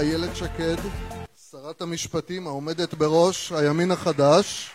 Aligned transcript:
איילת 0.00 0.36
שקד, 0.36 0.76
שרת 1.50 1.82
המשפטים 1.82 2.46
העומדת 2.46 2.94
בראש 2.94 3.52
הימין 3.52 3.90
החדש, 3.90 4.70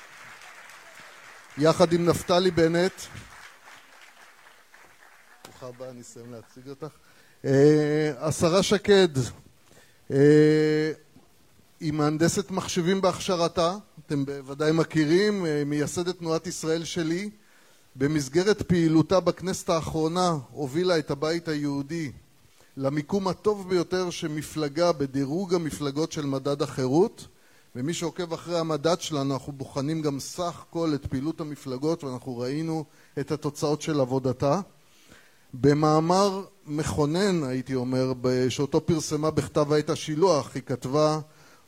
יחד 1.57 1.93
עם 1.93 2.05
נפתלי 2.05 2.51
בנט. 2.51 2.91
ברוכה 5.43 5.67
הבאה, 5.67 5.89
אני 5.89 6.01
אסיים 6.01 6.33
להציג 6.33 6.69
אותך. 6.69 6.95
השרה 8.17 8.63
שקד 8.63 9.07
היא 11.79 11.93
מהנדסת 11.93 12.51
מחשבים 12.51 13.01
בהכשרתה, 13.01 13.75
אתם 14.05 14.25
בוודאי 14.25 14.71
מכירים, 14.71 15.45
מייסדת 15.65 16.19
תנועת 16.19 16.47
ישראל 16.47 16.83
שלי. 16.83 17.29
במסגרת 17.95 18.61
פעילותה 18.61 19.19
בכנסת 19.19 19.69
האחרונה 19.69 20.29
הובילה 20.51 20.99
את 20.99 21.11
הבית 21.11 21.47
היהודי 21.47 22.11
למיקום 22.81 23.27
הטוב 23.27 23.69
ביותר 23.69 24.09
שמפלגה 24.09 24.91
בדירוג 24.91 25.53
המפלגות 25.53 26.11
של 26.11 26.25
מדד 26.25 26.61
החירות. 26.61 27.27
ומי 27.75 27.93
שעוקב 27.93 28.33
אחרי 28.33 28.59
המדד 28.59 29.01
שלנו 29.01 29.33
אנחנו 29.33 29.53
בוחנים 29.53 30.01
גם 30.01 30.19
סך 30.19 30.63
כל 30.69 30.91
את 30.95 31.05
פעילות 31.05 31.41
המפלגות 31.41 32.03
ואנחנו 32.03 32.37
ראינו 32.37 32.83
את 33.19 33.31
התוצאות 33.31 33.81
של 33.81 33.99
עבודתה. 33.99 34.61
במאמר 35.53 36.45
מכונן 36.67 37.43
הייתי 37.43 37.75
אומר 37.75 38.13
שאותו 38.49 38.85
פרסמה 38.85 39.31
בכתב 39.31 39.73
העת 39.73 39.89
השילוח 39.89 40.55
היא 40.55 40.63
כתבה 40.65 41.19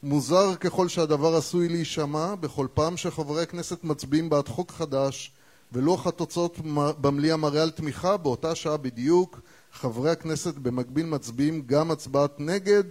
מוזר 0.04 0.56
ככל 0.56 0.88
שהדבר 0.88 1.36
עשוי 1.36 1.70
להישמע 1.70 2.36
בכל 2.36 2.68
פעם 2.74 2.98
שחברי 2.98 3.44
הכנסת 3.44 3.84
מצביעים 3.84 4.30
בעד 4.30 4.48
חוק 4.48 4.72
חדש 4.72 5.32
ולוח 5.72 6.08
התוצאות 6.08 6.58
במליאה 7.02 7.38
מראה 7.38 7.64
על 7.64 7.72
תמיכה 7.72 8.18
באותה 8.18 8.56
שעה 8.56 8.78
בדיוק 8.78 9.40
חברי 9.74 10.12
הכנסת 10.12 10.56
במקביל 10.56 11.06
מצביעים 11.06 11.64
גם 11.66 11.92
הצבעת 11.92 12.40
נגד 12.40 12.84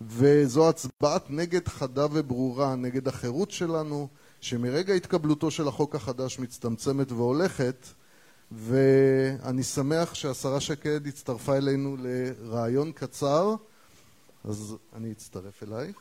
וזו 0.00 0.68
הצבעת 0.68 1.30
נגד 1.30 1.68
חדה 1.68 2.06
וברורה 2.12 2.76
נגד 2.76 3.08
החירות 3.08 3.50
שלנו 3.50 4.08
שמרגע 4.40 4.94
התקבלותו 4.94 5.50
של 5.50 5.68
החוק 5.68 5.94
החדש 5.94 6.38
מצטמצמת 6.38 7.12
והולכת 7.12 7.86
ואני 8.52 9.62
שמח 9.62 10.14
שהשרה 10.14 10.60
שקד 10.60 11.06
הצטרפה 11.06 11.56
אלינו 11.56 11.96
לרעיון 12.00 12.92
קצר 12.92 13.54
אז 14.44 14.76
אני 14.96 15.12
אצטרף 15.12 15.62
אלייך 15.62 15.96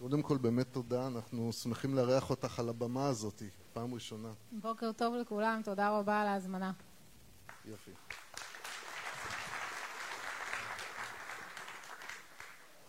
קודם 0.00 0.22
כל 0.22 0.36
באמת 0.36 0.66
תודה. 0.72 1.06
אנחנו 1.06 1.52
שמחים 1.52 1.94
לארח 1.94 2.30
אותך 2.30 2.58
על 2.58 2.68
הבמה 2.68 3.08
הזאת 3.08 3.42
פעם 3.72 3.94
ראשונה. 3.94 4.28
בוקר 4.52 4.92
טוב 4.92 5.14
לכולם 5.14 5.60
תודה 5.64 5.98
רבה 5.98 6.20
על 6.20 6.26
ההזמנה. 6.26 6.72
יופי. 7.64 7.90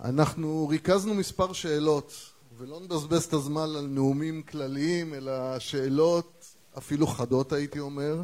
אנחנו 0.04 0.68
ריכזנו 0.68 1.14
מספר 1.14 1.54
שאלות 1.54 2.14
ולא 2.58 2.80
נבזבז 2.80 3.24
את 3.24 3.34
הזמן 3.34 3.70
על 3.78 3.88
נאומים 3.88 4.44
כלליים 4.44 5.14
אלא 5.14 5.60
שאלות 5.60 6.56
אפילו 6.78 7.08
חדות 7.08 7.54
הייתי 7.54 7.80
אומר 7.80 8.24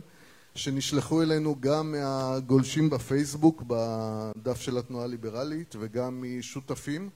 שנשלחו 0.56 1.22
אלינו 1.22 1.56
גם 1.60 1.92
מהגולשים 1.92 2.90
בפייסבוק 2.90 3.64
בדף 3.68 4.62
של 4.62 4.78
התנועה 4.78 5.04
הליברלית 5.04 5.76
וגם 5.80 6.24
משותפים 6.24 7.10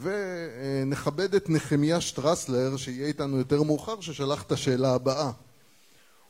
ונכבד 0.00 1.34
את 1.34 1.50
נחמיה 1.50 2.00
שטרסלר 2.00 2.76
שיהיה 2.76 3.06
איתנו 3.06 3.38
יותר 3.38 3.62
מאוחר 3.62 4.00
ששלח 4.00 4.42
את 4.42 4.52
השאלה 4.52 4.94
הבאה. 4.94 5.30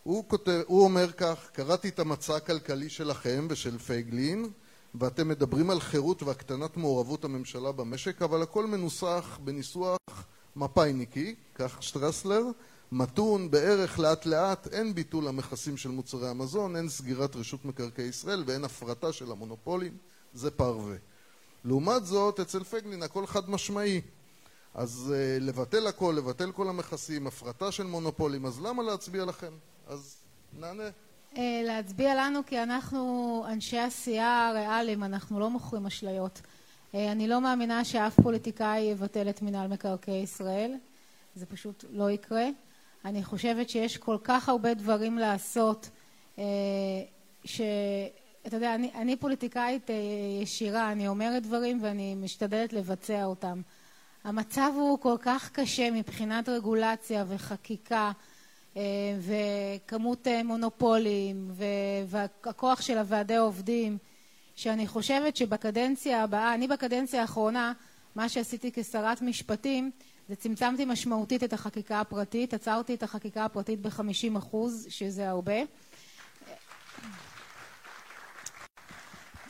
הוא 0.02 0.24
כותב, 0.28 0.62
הוא 0.66 0.84
אומר 0.84 1.12
כך 1.12 1.50
קראתי 1.52 1.88
את 1.88 1.98
המצע 1.98 2.36
הכלכלי 2.36 2.88
שלכם 2.88 3.46
ושל 3.50 3.78
פייגלין 3.78 4.50
ואתם 4.94 5.28
מדברים 5.28 5.70
על 5.70 5.80
חירות 5.80 6.22
והקטנת 6.22 6.76
מעורבות 6.76 7.24
הממשלה 7.24 7.72
במשק 7.72 8.22
אבל 8.22 8.42
הכל 8.42 8.66
מנוסח 8.66 9.38
בניסוח 9.44 9.98
מפאיניקי. 10.56 11.34
כך 11.54 11.82
שטרסלר 11.82 12.44
מתון 12.92 13.50
בערך 13.50 13.98
לאט 13.98 14.26
לאט 14.26 14.66
אין 14.66 14.94
ביטול 14.94 15.28
המכסים 15.28 15.76
של 15.76 15.88
מוצרי 15.88 16.28
המזון 16.28 16.76
אין 16.76 16.88
סגירת 16.88 17.36
רשות 17.36 17.64
מקרקעי 17.64 18.04
ישראל 18.04 18.44
ואין 18.46 18.64
הפרטה 18.64 19.12
של 19.12 19.32
המונופולים. 19.32 19.96
זה 20.34 20.50
פרווה 20.50 20.96
לעומת 21.64 22.04
זאת 22.06 22.40
אצל 22.40 22.64
פייגלין 22.64 23.02
הכל 23.02 23.26
חד 23.26 23.50
משמעי. 23.50 24.00
אז 24.74 25.14
לבטל 25.40 25.86
הכל, 25.86 26.14
לבטל 26.18 26.52
כל 26.52 26.68
המכסים, 26.68 27.26
הפרטה 27.26 27.72
של 27.72 27.84
מונופולים 27.84 28.46
אז 28.46 28.60
למה 28.60 28.82
להצביע 28.82 29.24
לכם? 29.24 29.52
אז 29.88 30.16
נענה. 30.60 30.90
להצביע 31.64 32.14
לנו 32.14 32.40
כי 32.46 32.62
אנחנו 32.62 33.44
אנשי 33.48 33.78
עשייה 33.78 34.50
ריאליים 34.54 35.04
אנחנו 35.04 35.40
לא 35.40 35.50
מוכרים 35.50 35.86
אשליות. 35.86 36.40
אני 36.94 37.28
לא 37.28 37.40
מאמינה 37.40 37.84
שאף 37.84 38.20
פוליטיקאי 38.22 38.80
יבטל 38.80 39.30
את 39.30 39.42
מנהל 39.42 39.68
מקרקעי 39.68 40.22
ישראל. 40.22 40.74
זה 41.34 41.46
פשוט 41.46 41.84
לא 41.90 42.10
יקרה. 42.10 42.46
אני 43.04 43.24
חושבת 43.24 43.70
שיש 43.70 43.96
כל 43.96 44.16
כך 44.24 44.48
הרבה 44.48 44.74
דברים 44.74 45.18
לעשות 45.18 45.90
שאתה 47.44 47.62
יודע 47.64 48.27
אני 48.54 48.90
אני 48.94 49.16
פוליטיקאית 49.16 49.90
ישירה 50.42 50.92
אני 50.92 51.08
אומרת 51.08 51.42
דברים 51.42 51.78
ואני 51.82 52.14
משתדלת 52.14 52.72
לבצע 52.72 53.24
אותם. 53.24 53.60
המצב 54.24 54.72
הוא 54.74 54.98
כל 54.98 55.16
כך 55.20 55.50
קשה 55.52 55.90
מבחינת 55.90 56.48
רגולציה 56.48 57.24
וחקיקה 57.28 58.12
וכמות 59.20 60.26
מונופולים 60.44 61.50
והכוח 62.06 62.80
של 62.80 62.98
הוועדי 62.98 63.36
עובדים 63.36 63.98
שאני 64.56 64.86
חושבת 64.86 65.36
שבקדנציה 65.36 66.22
הבאה 66.22 66.54
אני 66.54 66.68
בקדנציה 66.68 67.20
האחרונה 67.20 67.72
מה 68.14 68.28
שעשיתי 68.28 68.70
כשרת 68.72 69.22
משפטים 69.22 69.90
זה 70.28 70.36
צמצמתי 70.36 70.84
משמעותית 70.84 71.44
את 71.44 71.52
החקיקה 71.52 72.00
הפרטית 72.00 72.54
עצרתי 72.54 72.94
את 72.94 73.02
החקיקה 73.02 73.44
הפרטית 73.44 73.80
בחמישים 73.80 74.36
אחוז 74.36 74.86
שזה 74.90 75.28
הרבה 75.28 75.54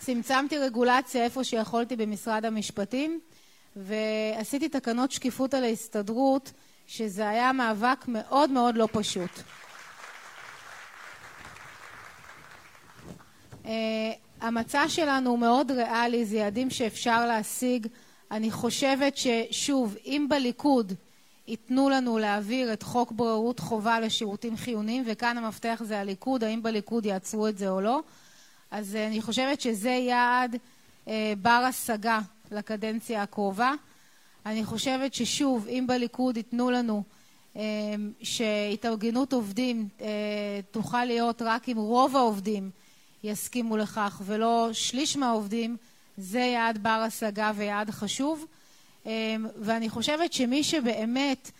צמצמתי 0.08 0.58
רגולציה 0.58 1.24
איפה 1.24 1.44
שיכולתי 1.44 1.96
במשרד 1.96 2.44
המשפטים 2.44 3.20
ועשיתי 3.76 4.68
תקנות 4.68 5.12
שקיפות 5.12 5.54
על 5.54 5.64
ההסתדרות 5.64 6.52
שזה 6.86 7.28
היה 7.28 7.52
מאבק 7.52 8.04
מאוד 8.08 8.50
מאוד 8.50 8.76
לא 8.76 8.88
פשוט. 8.92 9.30
המצע 14.40 14.88
שלנו 14.88 15.30
הוא 15.30 15.38
מאוד 15.38 15.70
ריאלי 15.70 16.24
זה 16.24 16.36
יעדים 16.36 16.70
שאפשר 16.70 17.26
להשיג. 17.26 17.86
אני 18.30 18.50
חושבת 18.50 19.16
ששוב 19.16 19.96
אם 20.04 20.26
בליכוד 20.30 20.92
ייתנו 21.48 21.88
לנו 21.90 22.18
להעביר 22.18 22.72
את 22.72 22.82
חוק 22.82 23.12
בוררות 23.12 23.60
חובה 23.60 24.00
לשירותים 24.00 24.56
חיוניים 24.56 25.04
וכאן 25.06 25.38
המפתח 25.38 25.82
זה 25.84 26.00
הליכוד 26.00 26.44
האם 26.44 26.62
בליכוד 26.62 27.06
יעצרו 27.06 27.48
את 27.48 27.58
זה 27.58 27.68
או 27.68 27.80
לא 27.80 28.00
אז 28.70 28.96
אני 28.96 29.22
חושבת 29.22 29.60
שזה 29.60 29.90
יעד 29.90 30.56
בר 31.42 31.64
השגה 31.68 32.20
לקדנציה 32.50 33.22
הקרובה. 33.22 33.72
אני 34.46 34.64
חושבת 34.64 35.14
ששוב 35.14 35.66
אם 35.68 35.84
בליכוד 35.88 36.36
ייתנו 36.36 36.70
לנו 36.70 37.02
שהתארגנות 38.22 39.32
עובדים 39.32 39.88
תוכל 40.70 41.04
להיות 41.04 41.42
רק 41.42 41.68
אם 41.68 41.76
רוב 41.76 42.16
העובדים 42.16 42.70
יסכימו 43.24 43.76
לכך 43.76 44.22
ולא 44.24 44.68
שליש 44.72 45.16
מהעובדים 45.16 45.76
זה 46.16 46.40
יעד 46.40 46.82
בר 46.82 46.90
השגה 47.06 47.52
ויעד 47.56 47.90
חשוב. 47.90 48.46
ואני 49.56 49.88
חושבת 49.88 50.32
שמי 50.32 50.64
שבאמת 50.64 51.50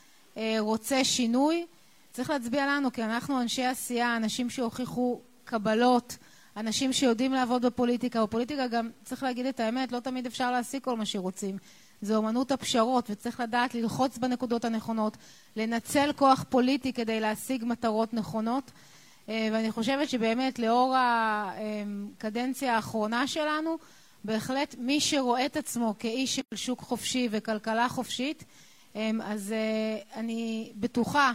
רוצה 0.59 1.05
שינוי 1.05 1.67
צריך 2.13 2.31
להצביע 2.31 2.67
לנו 2.67 2.93
כי 2.93 3.05
אנחנו 3.05 3.41
אנשי 3.41 3.65
עשייה 3.65 4.17
אנשים 4.17 4.51
שהוכיחו 4.51 5.21
קבלות 5.45 6.17
אנשים 6.57 6.93
שיודעים 6.93 7.33
לעבוד 7.33 7.67
בפוליטיקה 7.67 8.23
בפוליטיקה 8.23 8.67
גם 8.67 8.91
צריך 9.05 9.23
להגיד 9.23 9.47
את 9.47 9.61
האמת 9.61 9.93
לא 9.93 10.01
תמיד 10.01 10.27
אפשר 10.27 10.51
להשיג 10.51 10.83
כל 10.83 10.97
מה 10.97 11.07
שרוצים. 11.07 11.59
זה 12.03 12.17
אומנות 12.17 12.53
הפשרות 12.53 13.11
וצריך 13.11 13.41
לדעת 13.41 13.75
ללחוץ 13.75 14.19
בנקודות 14.19 14.65
הנכונות 14.65 15.17
לנצל 15.57 16.13
כוח 16.17 16.45
פוליטי 16.49 16.93
כדי 16.93 17.21
להשיג 17.21 17.65
מטרות 17.65 18.15
נכונות. 18.15 18.71
ואני 19.29 19.71
חושבת 19.71 20.09
שבאמת 20.09 20.59
לאור 20.59 20.95
הקדנציה 20.99 22.77
האחרונה 22.77 23.27
שלנו 23.27 23.79
בהחלט 24.25 24.75
מי 24.79 25.01
שרואה 25.01 25.47
את 25.47 25.57
עצמו 25.57 25.95
כאיש 25.99 26.37
של 26.37 26.57
שוק 26.57 26.81
חופשי 26.81 27.29
וכלכלה 27.31 27.89
חופשית 27.89 28.45
אז 29.23 29.55
אני 30.17 30.73
בטוחה 30.77 31.33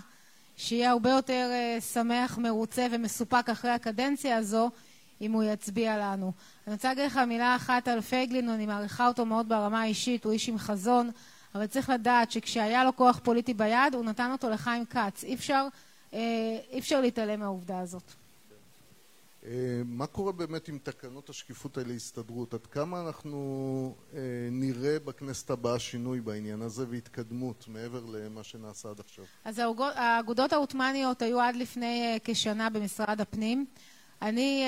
שיהיה 0.57 0.91
הרבה 0.91 1.09
יותר 1.09 1.49
שמח 1.93 2.37
מרוצה 2.37 2.87
ומסופק 2.91 3.49
אחרי 3.49 3.71
הקדנציה 3.71 4.37
הזו 4.37 4.69
אם 5.25 5.31
הוא 5.31 5.43
יצביע 5.43 5.97
לנו 5.97 6.31
אני 6.67 6.73
רוצה 6.73 6.87
להגיד 6.87 7.05
לך 7.05 7.17
מילה 7.17 7.55
אחת 7.55 7.87
על 7.87 8.01
פייגלין 8.01 8.49
אני 8.49 8.65
מעריכה 8.65 9.07
אותו 9.07 9.25
מאוד 9.25 9.49
ברמה 9.49 9.81
האישית 9.81 10.23
הוא 10.23 10.33
איש 10.33 10.49
עם 10.49 10.57
חזון 10.57 11.09
אבל 11.55 11.67
צריך 11.67 11.89
לדעת 11.89 12.31
שכשהיה 12.31 12.83
לו 12.83 12.95
כוח 12.95 13.19
פוליטי 13.23 13.53
ביד 13.53 13.93
הוא 13.93 14.05
נתן 14.05 14.31
אותו 14.31 14.49
לחיים 14.49 14.85
כץ 14.85 15.23
אי 15.23 15.33
אפשר 15.33 15.67
אי 16.71 16.79
אפשר 16.79 17.01
להתעלם 17.01 17.39
מהעובדה 17.39 17.79
הזאת 17.79 18.13
מה 19.85 20.07
קורה 20.07 20.31
באמת 20.31 20.67
עם 20.67 20.77
תקנות 20.83 21.29
השקיפות 21.29 21.77
האלה 21.77 21.93
להסתדרות? 21.93 22.53
עד 22.53 22.65
כמה 22.67 23.01
אנחנו 23.01 23.95
נראה 24.51 24.99
בכנסת 24.99 25.49
הבאה 25.49 25.79
שינוי 25.79 26.21
בעניין 26.21 26.61
הזה 26.61 26.85
והתקדמות 26.89 27.65
מעבר 27.67 28.05
למה 28.05 28.43
שנעשה 28.43 28.89
עד 28.89 28.99
עכשיו? 28.99 29.25
אז 29.45 29.61
האגודות 29.95 30.53
העות'מאניות 30.53 31.21
היו 31.21 31.39
עד 31.39 31.55
לפני 31.55 32.19
כשנה 32.23 32.69
במשרד 32.69 33.21
הפנים. 33.21 33.65
אני 34.23 34.63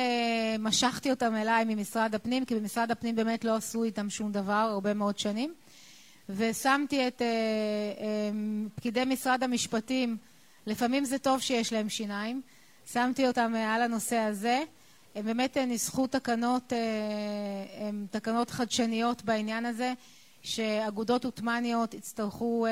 משכתי 0.60 1.12
אותם 1.12 1.36
אליי 1.36 1.66
ממשרד 1.66 2.16
הפנים, 2.16 2.46
כי 2.46 2.56
במשרד 2.56 2.92
הפנים 2.92 3.16
באמת 3.16 3.44
לא 3.44 3.56
עשו 3.56 3.84
איתם 3.84 4.10
שום 4.10 4.32
דבר 4.32 4.54
הרבה 4.54 4.94
מאוד 4.94 5.20
שנים. 5.20 5.54
ושמתי 6.30 7.08
את 7.08 7.22
פקידי 8.76 9.04
משרד 9.06 9.44
המשפטים, 9.44 10.18
לפעמים 10.66 11.06
זה 11.06 11.18
טוב 11.18 11.42
שיש 11.42 11.74
להם 11.74 11.90
שיניים, 11.90 12.42
שמתי 12.92 13.28
אותם 13.28 13.54
על 13.56 13.82
הנושא 13.82 14.16
הזה. 14.16 14.64
הם 15.16 15.26
באמת 15.26 15.58
ניסחו 15.58 16.08
תקנות, 16.08 16.74
תקנות 18.12 18.50
חדשניות 18.50 19.24
בעניין 19.24 19.66
הזה, 19.66 19.94
שאגודות 20.42 21.26
עות'מאניות 21.26 21.94
יצטרכו 21.94 22.68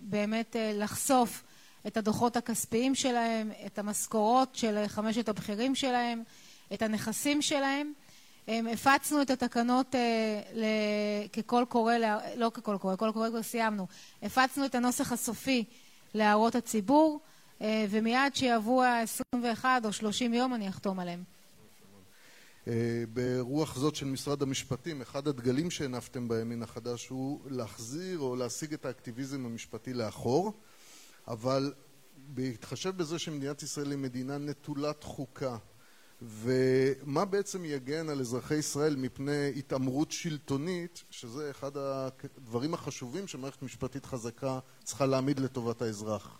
באמת 0.00 0.56
לחשוף 0.74 1.42
את 1.86 1.96
הדוחות 1.96 2.36
הכספיים 2.36 2.94
שלהם, 2.94 3.50
את 3.66 3.78
המשכורות 3.78 4.54
של 4.54 4.84
חמשת 4.86 5.28
הבכירים 5.28 5.74
שלהם, 5.74 6.22
את 6.74 6.82
הנכסים 6.82 7.42
שלהם. 7.42 7.92
הפצנו 8.48 9.22
את 9.22 9.30
התקנות 9.30 9.94
כקול 11.32 11.64
קורא, 11.64 11.94
לא 12.36 12.50
כקול 12.54 12.78
קורא, 12.78 12.96
קול 12.96 13.12
קורא 13.12 13.28
כבר 13.28 13.42
סיימנו. 13.42 13.86
הפצנו 14.22 14.66
את 14.66 14.74
הנוסח 14.74 15.12
הסופי 15.12 15.64
להערות 16.14 16.54
הציבור, 16.54 17.20
ומיד 17.60 18.34
שיעברו 18.34 18.82
ה-21 18.82 19.64
או 19.84 19.92
30 19.92 20.34
יום 20.34 20.54
אני 20.54 20.68
אחתום 20.68 21.00
עליהם. 21.00 21.24
ברוח 23.12 23.76
זאת 23.76 23.96
של 23.96 24.06
משרד 24.06 24.42
המשפטים, 24.42 25.00
אחד 25.00 25.28
הדגלים 25.28 25.70
שהנפתם 25.70 26.28
בימין 26.28 26.62
החדש 26.62 27.08
הוא 27.08 27.40
להחזיר 27.46 28.18
או 28.18 28.36
להשיג 28.36 28.72
את 28.72 28.84
האקטיביזם 28.84 29.46
המשפטי 29.46 29.94
לאחור, 29.94 30.52
אבל 31.30 31.72
בהתחשב 32.16 32.96
בזה 32.96 33.18
שמדינת 33.18 33.62
ישראל 33.62 33.90
היא 33.90 33.98
מדינה 33.98 34.38
נטולת 34.38 35.04
חוקה, 35.04 35.56
ומה 36.22 37.24
בעצם 37.24 37.64
יגן 37.64 38.08
על 38.08 38.20
אזרחי 38.20 38.54
ישראל 38.54 38.96
מפני 38.96 39.52
התעמרות 39.56 40.12
שלטונית, 40.12 41.02
שזה 41.10 41.50
אחד 41.50 41.70
הדברים 41.76 42.74
החשובים 42.74 43.26
שמערכת 43.26 43.62
משפטית 43.62 44.06
חזקה 44.06 44.58
צריכה 44.84 45.06
להעמיד 45.06 45.40
לטובת 45.40 45.82
האזרח? 45.82 46.38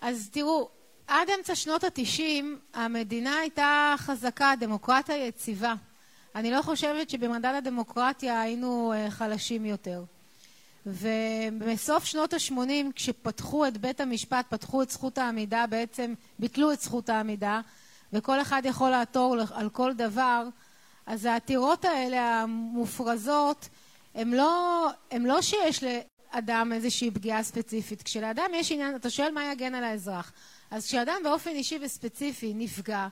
אז 0.00 0.28
תראו, 0.32 0.70
עד 1.06 1.28
אמצע 1.38 1.54
שנות 1.54 1.84
התשעים 1.84 2.58
המדינה 2.74 3.36
הייתה 3.36 3.94
חזקה, 3.98 4.54
דמוקרטיה 4.60 5.26
יציבה. 5.26 5.74
אני 6.34 6.50
לא 6.50 6.62
חושבת 6.62 7.10
שבמדד 7.10 7.54
הדמוקרטיה 7.58 8.40
היינו 8.40 8.92
חלשים 9.10 9.64
יותר. 9.64 10.04
ובסוף 10.86 12.04
שנות 12.04 12.34
השמונים 12.34 12.92
כשפתחו 12.92 13.66
את 13.66 13.78
בית 13.78 14.00
המשפט, 14.00 14.46
פתחו 14.48 14.82
את 14.82 14.90
זכות 14.90 15.18
העמידה, 15.18 15.64
בעצם 15.66 16.14
ביטלו 16.38 16.72
את 16.72 16.80
זכות 16.80 17.08
העמידה, 17.08 17.60
וכל 18.12 18.40
אחד 18.40 18.62
יכול 18.64 18.90
לעתור 18.90 19.36
על 19.54 19.70
כל 19.70 19.94
דבר, 19.94 20.44
אז 21.06 21.24
העתירות 21.24 21.84
האלה 21.84 22.42
המופרזות, 22.42 23.68
הם 24.14 24.34
לא, 24.34 24.86
לא 25.20 25.42
שיש 25.42 25.84
לאדם 25.84 26.72
איזושהי 26.74 27.10
פגיעה 27.10 27.42
ספציפית. 27.42 28.02
כשלאדם 28.02 28.50
יש 28.54 28.72
עניין, 28.72 28.96
אתה 28.96 29.10
שואל 29.10 29.30
מה 29.30 29.52
יגן 29.52 29.74
על 29.74 29.84
האזרח. 29.84 30.32
אז 30.70 30.86
כשאדם 30.86 31.16
באופן 31.24 31.50
אישי 31.50 31.78
וספציפי 31.82 32.52
נפגע, 32.54 33.08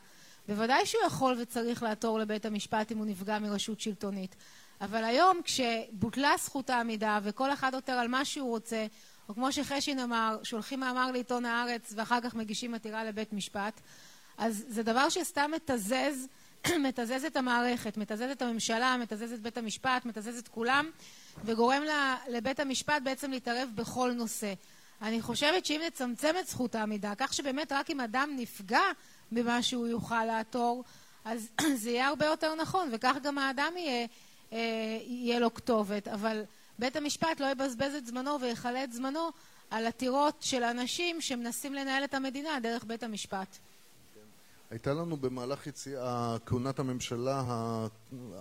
בוודאי 0.49 0.87
שהוא 0.87 1.03
יכול 1.07 1.37
וצריך 1.41 1.83
לעתור 1.83 2.19
לבית 2.19 2.47
המשפט 2.47 2.93
אם 2.93 2.99
הוא 2.99 3.07
נפגע 3.07 3.39
מרשות 3.39 3.81
שלטונית. 3.81 4.37
אבל 4.81 5.05
היום 5.05 5.41
כשבוטלה 5.45 6.35
זכות 6.39 6.71
העמידה 6.71 7.19
וכל 7.23 7.53
אחד 7.53 7.75
עותר 7.75 7.93
על 7.93 8.09
מה 8.09 8.25
שהוא 8.25 8.49
רוצה, 8.49 8.87
או 9.29 9.35
כמו 9.35 9.53
שחשין 9.53 9.99
אמר, 9.99 10.39
שולחים 10.43 10.81
מאמר 10.81 11.11
לעיתון 11.13 11.45
הארץ 11.45 11.93
ואחר 11.97 12.21
כך 12.21 12.35
מגישים 12.35 12.75
עתירה 12.75 13.05
לבית 13.05 13.33
משפט, 13.33 13.81
אז 14.39 14.65
זה 14.69 14.83
דבר 14.83 15.09
שסתם 15.09 15.51
מתזז, 15.55 16.27
מתזז 16.87 17.25
את 17.25 17.37
המערכת, 17.37 17.97
מתזז 17.97 18.23
את 18.33 18.43
הממשלה, 18.43 18.97
מתזז 18.97 19.33
את 19.33 19.41
בית 19.41 19.59
המשפט, 19.59 20.05
מתזז 20.05 20.39
את 20.39 20.49
כולם, 20.49 20.91
וגורם 21.45 21.83
לבית 22.29 22.61
המשפט 22.61 23.03
בעצם 23.03 23.31
להתערב 23.31 23.69
בכל 23.75 24.13
נושא. 24.13 24.53
אני 25.03 25.23
חושבת 25.23 25.67
שאם 25.67 25.81
נצמצם 25.87 26.35
את 26.41 26.47
זכות 26.47 26.75
העמידה, 26.75 27.13
כך 27.19 27.35
שבאמת 27.35 27.73
רק 27.73 27.91
אם 27.91 28.01
אדם 28.01 28.31
נפגע 28.37 28.83
במה 29.33 29.63
שהוא 29.63 29.87
יוכל 29.87 30.25
לעתור, 30.25 30.85
אז 31.25 31.49
זה 31.83 31.91
יהיה 31.91 32.09
הרבה 32.09 32.27
יותר 32.27 32.55
נכון, 32.55 32.89
וכך 32.93 33.17
גם 33.23 33.39
האדם 33.39 33.73
יהיה, 33.77 34.07
יהיה 34.53 35.39
לו 35.39 35.55
כתובת. 35.55 36.09
אבל 36.09 36.43
בית 36.79 36.97
המשפט 36.97 37.41
לא 37.41 37.47
יבזבז 37.47 37.95
את 37.99 38.07
זמנו 38.07 38.41
ויכלה 38.41 38.85
את 38.85 38.93
זמנו 38.93 39.31
על 39.71 39.87
עתירות 39.87 40.35
של 40.41 40.65
אנשים 40.65 41.21
שמנסים 41.21 41.75
לנהל 41.75 42.05
את 42.05 42.15
המדינה 42.15 42.61
דרך 42.63 42.85
בית 42.85 43.03
המשפט. 43.03 43.59
הייתה 44.71 44.95
לנו 44.95 45.17
במהלך 45.17 45.67
כהונת 46.47 46.79
הממשלה 46.79 47.43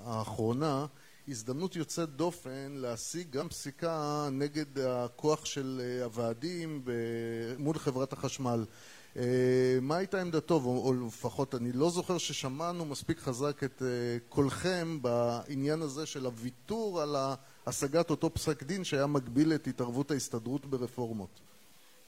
האחרונה 0.05 0.85
הזדמנות 1.27 1.75
יוצאת 1.75 2.09
דופן 2.09 2.71
להשיג 2.71 3.29
גם 3.29 3.49
פסיקה 3.49 4.27
נגד 4.31 4.79
הכוח 4.79 5.45
של 5.45 5.81
הוועדים 6.03 6.83
מול 7.57 7.79
חברת 7.79 8.13
החשמל. 8.13 8.65
מה 9.81 9.97
הייתה 9.97 10.21
עמדתו, 10.21 10.55
או 10.55 10.93
לפחות 11.07 11.55
אני 11.55 11.71
לא 11.71 11.89
זוכר 11.89 12.17
ששמענו 12.17 12.85
מספיק 12.85 13.19
חזק 13.19 13.63
את 13.63 13.81
קולכם 14.29 14.99
בעניין 15.01 15.81
הזה 15.81 16.05
של 16.05 16.25
הוויתור 16.25 17.01
על 17.01 17.15
השגת 17.65 18.09
אותו 18.09 18.33
פסק 18.33 18.63
דין 18.63 18.83
שהיה 18.83 19.07
מגביל 19.07 19.53
את 19.53 19.67
התערבות 19.67 20.11
ההסתדרות 20.11 20.65
ברפורמות. 20.65 21.39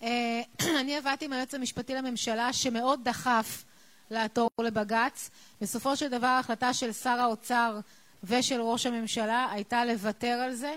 אני 0.81 0.97
עבדתי 0.97 1.25
עם 1.25 1.33
היועץ 1.33 1.53
המשפטי 1.53 1.95
לממשלה 1.95 2.53
שמאוד 2.53 2.99
דחף 3.03 3.63
לעתור 4.11 4.49
לבג"ץ. 4.59 5.29
בסופו 5.61 5.95
של 5.95 6.07
דבר 6.07 6.27
ההחלטה 6.27 6.73
של 6.73 6.91
שר 6.91 7.09
האוצר 7.09 7.79
ושל 8.23 8.61
ראש 8.61 8.85
הממשלה 8.85 9.47
הייתה 9.51 9.85
לוותר 9.85 10.27
על 10.27 10.53
זה. 10.53 10.75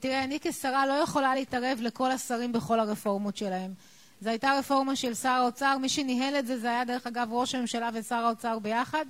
תראה, 0.00 0.24
אני 0.24 0.38
כשרה 0.40 0.86
לא 0.86 0.92
יכולה 0.92 1.34
להתערב 1.34 1.78
לכל 1.82 2.10
השרים 2.10 2.52
בכל 2.52 2.80
הרפורמות 2.80 3.36
שלהם. 3.36 3.74
זו 4.20 4.30
הייתה 4.30 4.58
רפורמה 4.58 4.96
של 4.96 5.14
שר 5.14 5.28
האוצר, 5.28 5.78
מי 5.78 5.88
שניהל 5.88 6.38
את 6.38 6.46
זה 6.46 6.58
זה 6.58 6.70
היה 6.70 6.84
דרך 6.84 7.06
אגב 7.06 7.28
ראש 7.30 7.54
הממשלה 7.54 7.90
ושר 7.94 8.14
האוצר 8.14 8.58
ביחד. 8.58 9.04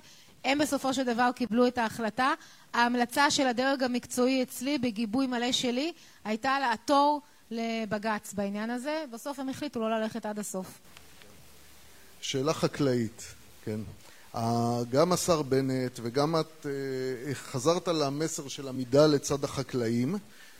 הם 0.45 0.57
בסופו 0.57 0.93
של 0.93 1.03
דבר 1.03 1.29
קיבלו 1.35 1.67
את 1.67 1.77
ההחלטה. 1.77 2.33
ההמלצה 2.73 3.31
של 3.31 3.47
הדרג 3.47 3.83
המקצועי 3.83 4.43
אצלי, 4.43 4.77
בגיבוי 4.77 5.27
מלא 5.27 5.51
שלי, 5.51 5.93
הייתה 6.25 6.59
לעתור 6.59 7.21
לבג"ץ 7.51 8.33
בעניין 8.33 8.69
הזה. 8.69 9.05
בסוף 9.11 9.39
הם 9.39 9.49
החליטו 9.49 9.79
לא 9.79 9.99
ללכת 9.99 10.25
עד 10.25 10.39
הסוף. 10.39 10.79
שאלה 12.21 12.53
חקלאית, 12.53 13.23
כן. 13.65 13.79
גם 14.89 15.11
השר 15.11 15.41
בנט 15.41 15.99
וגם 16.03 16.35
את 16.39 16.65
חזרת 17.33 17.87
למסר 17.87 18.47
של 18.47 18.67
עמידה 18.67 19.07
לצד 19.07 19.43
החקלאים. 19.43 20.15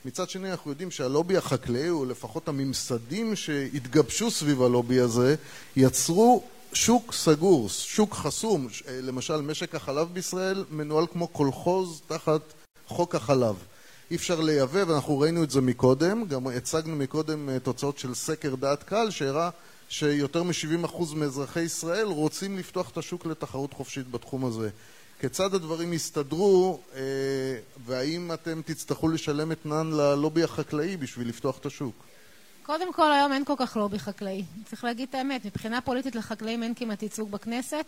מצד 0.07 0.29
שני 0.29 0.51
אנחנו 0.51 0.71
יודעים 0.71 0.91
שהלובי 0.91 1.37
החקלאי, 1.37 1.89
או 1.89 2.05
לפחות 2.05 2.47
הממסדים 2.47 3.35
שהתגבשו 3.35 4.31
סביב 4.31 4.61
הלובי 4.61 4.99
הזה, 4.99 5.35
יצרו 5.75 6.43
שוק 6.73 7.13
סגור, 7.13 7.69
שוק 7.69 8.13
חסום. 8.13 8.67
למשל, 8.91 9.41
משק 9.41 9.75
החלב 9.75 10.07
בישראל 10.13 10.65
מנוהל 10.71 11.05
כמו 11.13 11.27
קולחוז 11.27 12.01
תחת 12.07 12.41
חוק 12.87 13.15
החלב. 13.15 13.55
אי 14.11 14.15
אפשר 14.15 14.41
לייבא, 14.41 14.83
ואנחנו 14.87 15.19
ראינו 15.19 15.43
את 15.43 15.51
זה 15.51 15.61
מקודם, 15.61 16.25
גם 16.25 16.47
הצגנו 16.47 16.95
מקודם 16.95 17.49
תוצאות 17.63 17.97
של 17.97 18.13
סקר 18.13 18.55
דעת 18.55 18.83
קהל 18.83 19.11
שהראה 19.11 19.49
שיותר 19.89 20.43
מ-70% 20.43 21.15
מאזרחי 21.15 21.61
ישראל 21.61 22.05
רוצים 22.05 22.57
לפתוח 22.57 22.89
את 22.89 22.97
השוק 22.97 23.25
לתחרות 23.25 23.73
חופשית 23.73 24.11
בתחום 24.11 24.45
הזה. 24.45 24.69
כיצד 25.19 25.53
הדברים 25.53 25.93
יסתדרו, 25.93 26.79
והאם 27.85 28.31
אתם 28.33 28.61
תצטרכו 28.65 29.07
לשלם 29.07 29.51
אתנן 29.51 29.91
ללובי 29.91 30.43
החקלאי 30.43 30.97
בשביל 30.97 31.29
לפתוח 31.29 31.57
את 31.57 31.65
השוק? 31.65 31.95
קודם 32.63 32.93
כל, 32.93 33.11
היום 33.11 33.33
אין 33.33 33.45
כל 33.45 33.53
כך 33.57 33.77
לובי 33.77 33.99
חקלאי. 33.99 34.43
צריך 34.65 34.83
להגיד 34.83 35.09
את 35.09 35.15
האמת, 35.15 35.45
מבחינה 35.45 35.81
פוליטית 35.81 36.15
לחקלאים 36.15 36.63
אין 36.63 36.73
כמעט 36.73 37.03
ייצוג 37.03 37.31
בכנסת, 37.31 37.85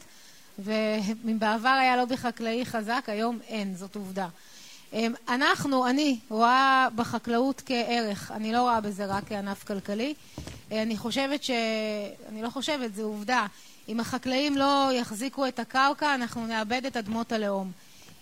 ובעבר 0.60 1.78
היה 1.82 1.98
לובי 1.98 2.18
חקלאי 2.18 2.66
חזק, 2.66 3.04
היום 3.08 3.40
אין, 3.48 3.76
זאת 3.76 3.96
עובדה. 3.96 4.28
אנחנו, 5.28 5.88
אני, 5.88 6.20
רואה 6.30 6.88
בחקלאות 6.96 7.62
כערך, 7.66 8.32
אני 8.32 8.52
לא 8.54 8.62
רואה 8.62 8.82
בזה 8.82 9.06
רק 9.06 9.24
כענף 9.28 9.64
כלכלי. 9.64 10.14
אני 10.72 10.98
חושבת 10.98 11.44
ש... 11.44 11.52
אני 12.30 12.42
לא 12.42 12.50
חושבת, 12.50 12.96
זו 12.96 13.04
עובדה. 13.04 13.46
אם 13.90 14.00
החקלאים 14.00 14.58
לא 14.58 14.90
יחזיקו 14.94 15.48
את 15.48 15.60
הקרקע, 15.60 16.16
אנחנו 16.16 16.48
נאבד 16.48 16.86
את 16.86 16.98
אדמות 16.98 17.32
הלאום. 17.32 17.72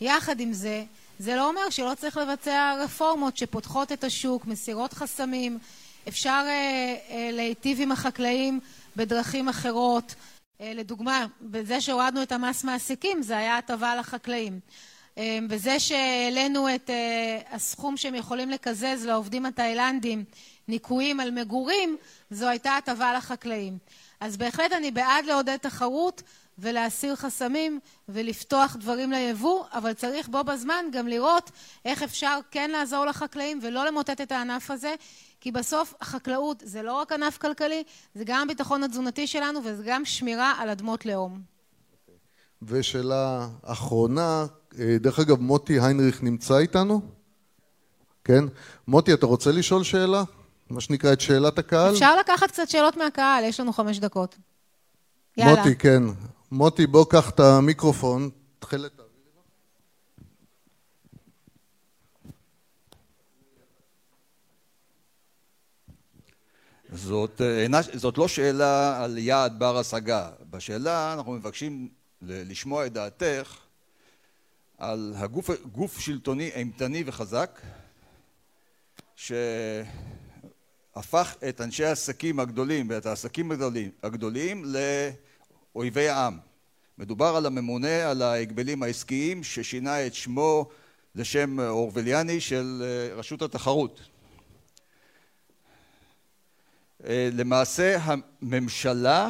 יחד 0.02 0.40
עם 0.40 0.54
זה, 0.54 0.84
זה 1.20 1.36
לא 1.36 1.50
אומר 1.50 1.70
שלא 1.70 1.94
צריך 1.98 2.18
לבצע 2.18 2.74
רפורמות 2.84 3.38
שפותחות 3.38 3.92
את 3.92 4.04
השוק, 4.04 4.46
מסירות 4.46 4.94
חסמים, 4.94 5.60
אפשר 6.08 6.46
להיטיב 7.32 7.82
עם 7.82 7.92
החקלאים 7.92 8.60
בדרכים 8.96 9.50
אחרות, 9.50 10.16
לדוגמה, 10.60 11.26
בזה 11.42 11.82
שהורדנו 11.82 12.24
את 12.24 12.32
המס 12.32 12.64
מעסיקים, 12.64 13.22
זה 13.22 13.38
היה 13.38 13.58
הטבה 13.58 13.96
לחקלאים. 13.96 14.60
בזה 15.20 15.80
שהעלינו 15.80 16.76
את 16.76 16.90
הסכום 17.52 17.98
שהם 17.98 18.16
יכולים 18.16 18.50
לקזז 18.50 19.06
לעובדים 19.06 19.46
התאילנדים 19.46 20.24
ניכויים 20.68 21.20
על 21.20 21.32
מגורים, 21.32 21.98
זו 22.32 22.48
הייתה 22.48 22.78
הטבה 22.78 23.14
לחקלאים. 23.14 23.78
אז 24.20 24.38
בהחלט 24.38 24.72
אני 24.72 24.92
בעד 24.92 25.26
לעודד 25.26 25.58
תחרות 25.58 26.24
ולהסיר 26.58 27.16
חסמים 27.16 27.80
ולפתוח 28.10 28.76
דברים 28.76 29.12
ליבוא, 29.12 29.66
אבל 29.74 29.94
צריך 29.94 30.30
בו 30.30 30.44
בזמן 30.44 30.86
גם 30.92 31.08
לראות 31.08 31.52
איך 31.86 32.04
אפשר 32.04 32.40
כן 32.52 32.72
לעזור 32.72 33.06
לחקלאים 33.06 33.60
ולא 33.62 33.86
למוטט 33.86 34.22
את 34.22 34.32
הענף 34.32 34.72
הזה, 34.72 34.96
כי 35.42 35.52
בסוף 35.52 35.94
החקלאות 36.02 36.64
זה 36.66 36.82
לא 36.82 36.94
רק 36.94 37.12
ענף 37.12 37.38
כלכלי, 37.38 37.84
זה 38.16 38.24
גם 38.26 38.42
הביטחון 38.42 38.84
התזונתי 38.84 39.28
שלנו 39.28 39.60
וזה 39.64 39.84
גם 39.86 40.06
שמירה 40.06 40.54
על 40.58 40.70
אדמות 40.70 41.06
לאום. 41.06 41.42
ושאלה 42.62 43.48
אחרונה, 43.64 44.46
דרך 45.00 45.20
אגב 45.20 45.40
מוטי 45.42 45.80
היינריך 45.80 46.24
נמצא 46.24 46.58
איתנו? 46.58 47.02
כן? 48.24 48.44
מוטי 48.88 49.14
אתה 49.14 49.26
רוצה 49.26 49.52
לשאול 49.52 49.84
שאלה? 49.84 50.24
מה 50.70 50.82
שנקרא 50.82 51.14
את 51.14 51.22
שאלת 51.22 51.58
הקהל? 51.58 51.94
אפשר 51.94 52.16
לקחת 52.16 52.52
קצת 52.52 52.70
שאלות 52.70 52.98
מהקהל, 52.98 53.44
יש 53.44 53.60
לנו 53.60 53.74
חמש 53.74 54.00
דקות. 54.00 54.38
יאללה. 55.38 55.56
מוטי, 55.56 55.76
כן. 55.76 56.04
מוטי, 56.52 56.88
בוא 56.88 57.06
קח 57.10 57.30
את 57.30 57.40
המיקרופון, 57.40 58.30
תחל 58.60 58.86
את. 58.86 59.02
זאת, 66.94 67.42
זאת 67.94 68.18
לא 68.18 68.28
שאלה 68.28 69.04
על 69.04 69.18
יעד 69.18 69.60
בר 69.60 69.78
השגה. 69.78 70.30
בשאלה 70.50 71.14
אנחנו 71.14 71.32
מבקשים 71.32 71.90
לשמוע 72.22 72.86
את 72.86 72.94
דעתך 72.94 73.58
על 74.78 75.14
הגוף 75.18 75.50
גוף 75.72 76.00
שלטוני 76.00 76.50
אימתני 76.56 77.04
וחזק 77.06 77.62
שהפך 80.98 81.36
את 81.50 81.62
אנשי 81.62 81.86
העסקים 81.86 82.40
הגדולים 82.40 82.90
ואת 82.90 83.06
העסקים 83.06 83.52
הגדולים, 83.52 83.92
הגדולים 84.04 84.66
לאויבי 85.76 86.10
העם. 86.10 86.38
מדובר 86.98 87.36
על 87.36 87.46
הממונה 87.46 88.10
על 88.10 88.22
ההגבלים 88.22 88.84
העסקיים 88.84 89.44
ששינה 89.44 90.06
את 90.08 90.14
שמו 90.14 90.70
לשם 91.16 91.60
אורווליאני 91.60 92.42
של 92.42 92.84
רשות 93.16 93.42
התחרות. 93.42 94.02
למעשה 97.10 97.98
הממשלה 98.02 99.30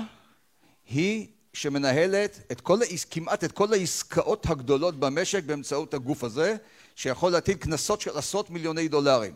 היא 0.89 1.27
שמנהלת 1.53 2.39
את 2.51 2.61
כל, 2.61 2.79
כמעט 3.11 3.43
את 3.43 3.51
כל 3.51 3.73
העסקאות 3.73 4.45
הגדולות 4.49 4.99
במשק 4.99 5.43
באמצעות 5.43 5.93
הגוף 5.93 6.23
הזה 6.23 6.55
שיכול 6.95 7.31
להטיל 7.31 7.57
קנסות 7.57 8.01
של 8.01 8.17
עשרות 8.17 8.49
מיליוני 8.49 8.87
דולרים. 8.87 9.33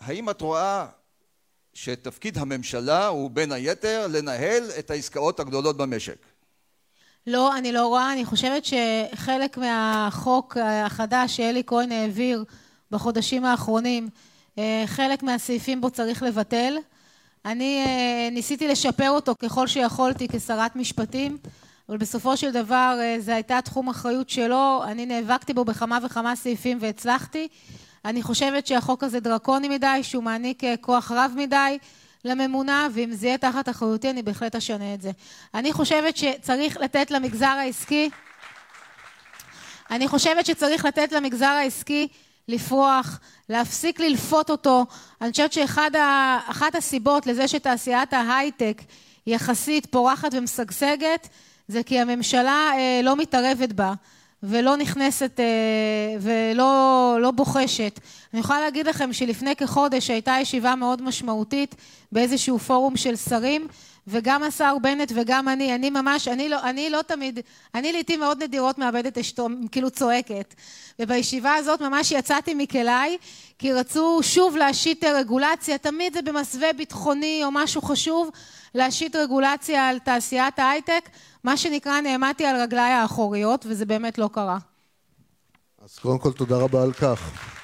האם 0.00 0.30
את 0.30 0.40
רואה 0.40 0.86
שתפקיד 1.76 2.38
הממשלה 2.38 3.06
הוא 3.06 3.30
בין 3.30 3.52
היתר 3.52 4.06
לנהל 4.10 4.64
את 4.78 4.90
העסקאות 4.90 5.40
הגדולות 5.40 5.76
במשק? 5.76 6.16
לא, 7.26 7.56
אני 7.56 7.72
לא 7.72 7.86
רואה. 7.86 8.12
אני 8.12 8.24
חושבת 8.24 8.64
שחלק 8.64 9.58
מהחוק 9.58 10.56
החדש 10.62 11.36
שאלי 11.36 11.62
כהן 11.66 11.92
העביר 11.92 12.44
בחודשים 12.90 13.44
האחרונים, 13.44 14.08
חלק 14.86 15.22
מהסעיפים 15.22 15.80
בו 15.80 15.90
צריך 15.90 16.22
לבטל. 16.22 16.76
אני 17.44 17.84
ניסיתי 18.32 18.68
לשפר 18.68 19.10
אותו 19.10 19.34
ככל 19.38 19.66
שיכולתי 19.66 20.28
כשרת 20.28 20.76
משפטים, 20.76 21.38
אבל 21.88 21.96
בסופו 21.96 22.36
של 22.36 22.52
דבר 22.52 22.98
זה 23.18 23.34
הייתה 23.34 23.58
תחום 23.64 23.88
אחריות 23.88 24.30
שלו, 24.30 24.82
אני 24.84 25.06
נאבקתי 25.06 25.54
בו 25.54 25.64
בכמה 25.64 25.98
וכמה 26.04 26.36
סעיפים 26.36 26.78
והצלחתי. 26.80 27.48
אני 28.06 28.22
חושבת 28.22 28.66
שהחוק 28.66 29.04
הזה 29.04 29.20
דרקוני 29.20 29.68
מדי, 29.68 30.00
שהוא 30.02 30.22
מעניק 30.22 30.62
כוח 30.80 31.10
רב 31.10 31.32
מדי 31.36 31.78
לממונה, 32.24 32.88
ואם 32.92 33.12
זה 33.12 33.26
יהיה 33.26 33.38
תחת 33.38 33.68
אחריותי 33.68 34.10
אני 34.10 34.22
בהחלט 34.22 34.56
אשנה 34.56 34.94
את 34.94 35.02
זה. 35.02 35.10
אני 35.54 35.72
חושבת 35.72 36.16
שצריך 36.16 36.76
לתת 36.76 37.10
למגזר 37.10 37.46
העסקי, 37.46 38.10
אני 39.90 40.08
חושבת 40.08 40.46
שצריך 40.46 40.84
לתת 40.84 41.12
למגזר 41.12 41.46
העסקי 41.46 42.08
לפרוח, 42.48 43.18
להפסיק 43.48 44.00
ללפות 44.00 44.50
אותו. 44.50 44.86
אני 45.20 45.30
חושבת 45.30 45.52
שאחת 45.52 46.74
הסיבות 46.74 47.26
לזה 47.26 47.48
שתעשיית 47.48 48.12
ההייטק 48.12 48.82
יחסית 49.26 49.86
פורחת 49.86 50.28
ומשגשגת, 50.32 51.28
זה 51.68 51.82
כי 51.82 52.00
הממשלה 52.00 52.70
לא 53.02 53.16
מתערבת 53.16 53.72
בה 53.72 53.92
ולא 54.48 54.76
נכנסת 54.76 55.40
ולא 56.20 57.18
לא 57.20 57.30
בוחשת. 57.30 58.00
אני 58.32 58.40
יכולה 58.40 58.60
להגיד 58.60 58.86
לכם 58.86 59.12
שלפני 59.12 59.56
כחודש 59.56 60.10
הייתה 60.10 60.36
ישיבה 60.40 60.74
מאוד 60.74 61.02
משמעותית 61.02 61.74
באיזשהו 62.12 62.58
פורום 62.58 62.96
של 62.96 63.16
שרים, 63.16 63.68
וגם 64.08 64.42
השר 64.42 64.76
בנט 64.82 65.12
וגם 65.14 65.48
אני, 65.48 65.74
אני 65.74 65.90
ממש, 65.90 66.28
אני 66.28 66.48
לא, 66.48 66.62
אני 66.62 66.90
לא 66.90 67.02
תמיד, 67.02 67.40
אני 67.74 67.92
לעתים 67.92 68.20
מאוד 68.20 68.42
נדירות 68.42 68.78
מאבדת 68.78 69.18
אשתו, 69.18 69.48
כאילו 69.72 69.90
צועקת. 69.90 70.54
ובישיבה 70.98 71.54
הזאת 71.54 71.80
ממש 71.80 72.12
יצאתי 72.12 72.54
מכליי, 72.54 73.16
כי 73.58 73.72
רצו 73.72 74.18
שוב 74.22 74.56
להשית 74.56 75.04
רגולציה, 75.04 75.78
תמיד 75.78 76.14
זה 76.14 76.22
במסווה 76.22 76.72
ביטחוני 76.72 77.40
או 77.44 77.50
משהו 77.52 77.82
חשוב, 77.82 78.30
להשית 78.74 79.16
רגולציה 79.16 79.88
על 79.88 79.98
תעשיית 79.98 80.58
ההייטק, 80.58 81.08
מה 81.44 81.56
שנקרא 81.56 82.00
נעמדתי 82.00 82.46
על 82.46 82.60
רגליי 82.60 82.92
האחוריות, 82.92 83.66
וזה 83.68 83.86
באמת 83.86 84.18
לא 84.18 84.30
קרה. 84.32 84.58
אז 85.84 85.98
קודם 85.98 86.18
כל 86.18 86.32
תודה 86.32 86.56
רבה 86.56 86.82
על 86.82 86.92
כך. 86.92 87.55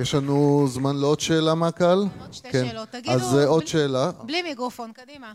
יש 0.00 0.14
לנו 0.14 0.66
זמן 0.68 0.96
לעוד 0.96 1.20
שאלה 1.20 1.54
מהקהל? 1.54 1.98
עוד 1.98 2.32
שתי 2.32 2.50
כן. 2.52 2.66
שאלות. 2.68 2.88
תגידו... 2.88 3.12
אז 3.12 3.34
עוד 3.34 3.66
שאלה. 3.66 4.10
בלי 4.22 4.42
מיקרופון, 4.42 4.92
קדימה. 4.92 5.32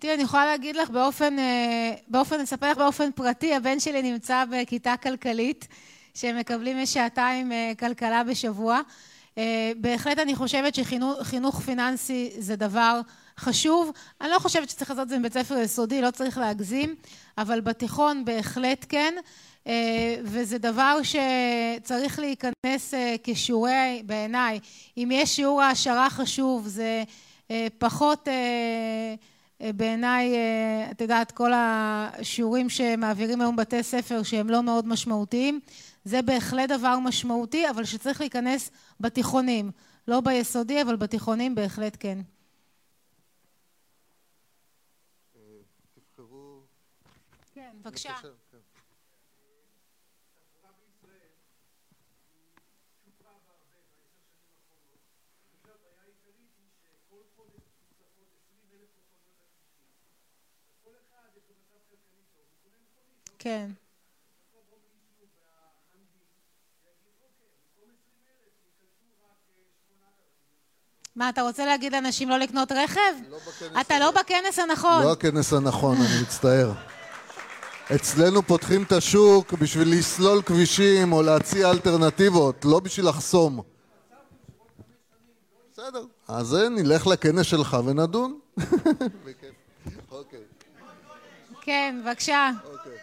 תראי, 0.00 0.14
אני 0.14 0.22
יכולה 0.22 0.46
להגיד 0.46 0.76
לך 0.76 0.90
באופן, 0.90 1.36
באופן, 2.08 2.40
אספר 2.40 2.70
לך 2.70 2.78
באופן 2.78 3.12
פרטי, 3.12 3.54
הבן 3.54 3.80
שלי 3.80 4.02
נמצא 4.02 4.44
בכיתה 4.50 4.94
כלכלית, 5.02 5.68
שהם 6.14 6.38
מקבלים 6.38 6.86
שעתיים 6.86 7.52
כלכלה 7.78 8.24
בשבוע. 8.24 8.80
בהחלט 9.76 10.18
אני 10.18 10.34
חושבת 10.34 10.74
שחינוך 10.74 11.60
פיננסי 11.64 12.30
זה 12.38 12.56
דבר 12.56 13.00
חשוב. 13.38 13.92
אני 14.20 14.30
לא 14.30 14.38
חושבת 14.38 14.70
שצריך 14.70 14.90
לעשות 14.90 15.02
את 15.02 15.08
זה 15.08 15.18
בבית 15.18 15.32
ספר 15.32 15.58
יסודי, 15.58 16.02
לא 16.02 16.10
צריך 16.10 16.38
להגזים, 16.38 16.94
אבל 17.38 17.60
בתיכון 17.60 18.24
בהחלט 18.24 18.86
כן, 18.88 19.14
וזה 20.22 20.58
דבר 20.58 20.98
שצריך 21.02 22.18
להיכנס 22.18 22.94
כשיעורי, 23.24 24.02
בעיניי, 24.06 24.60
אם 24.96 25.10
יש 25.12 25.36
שיעור 25.36 25.62
העשרה 25.62 26.10
חשוב, 26.10 26.66
זה 26.66 27.02
פחות 27.78 28.28
בעיניי, 29.76 30.34
את 30.90 31.00
יודעת, 31.00 31.32
כל 31.32 31.50
השיעורים 31.54 32.68
שמעבירים 32.68 33.40
היום 33.40 33.56
בתי 33.56 33.82
ספר 33.82 34.22
שהם 34.22 34.50
לא 34.50 34.62
מאוד 34.62 34.86
משמעותיים, 34.86 35.60
זה 36.04 36.22
בהחלט 36.22 36.68
דבר 36.68 36.98
משמעותי, 36.98 37.70
אבל 37.70 37.84
שצריך 37.84 38.20
להיכנס 38.20 38.70
בתיכונים. 39.00 39.70
לא 40.08 40.20
ביסודי, 40.20 40.82
אבל 40.82 40.96
בתיכונים 40.96 41.54
בהחלט 41.54 41.96
כן. 42.00 42.18
תבחרו... 45.94 46.60
כן, 47.54 47.70
בבקשה. 47.82 48.12
כן. 63.42 63.70
מה, 71.16 71.28
אתה 71.28 71.42
רוצה 71.42 71.66
להגיד 71.66 71.92
לאנשים 71.92 72.28
לא 72.28 72.36
לקנות 72.36 72.72
רכב? 72.72 73.00
אתה 73.80 73.98
לא 73.98 74.10
בכנס 74.10 74.58
הנכון. 74.58 75.02
לא 75.02 75.12
הכנס 75.12 75.52
הנכון, 75.52 75.96
אני 75.96 76.22
מצטער. 76.22 76.72
אצלנו 77.94 78.42
פותחים 78.42 78.82
את 78.82 78.92
השוק 78.92 79.52
בשביל 79.52 79.98
לסלול 79.98 80.42
כבישים 80.42 81.12
או 81.12 81.22
להציע 81.22 81.70
אלטרנטיבות, 81.70 82.64
לא 82.64 82.80
בשביל 82.80 83.08
לחסום. 83.08 83.62
בסדר, 85.72 86.04
אז 86.28 86.54
נלך 86.54 87.06
לכנס 87.06 87.46
שלך 87.46 87.76
ונדון. 87.84 88.38
אוקיי. 90.10 90.40
כן, 91.60 92.00
בבקשה. 92.04 92.50
אוקיי. 92.64 92.99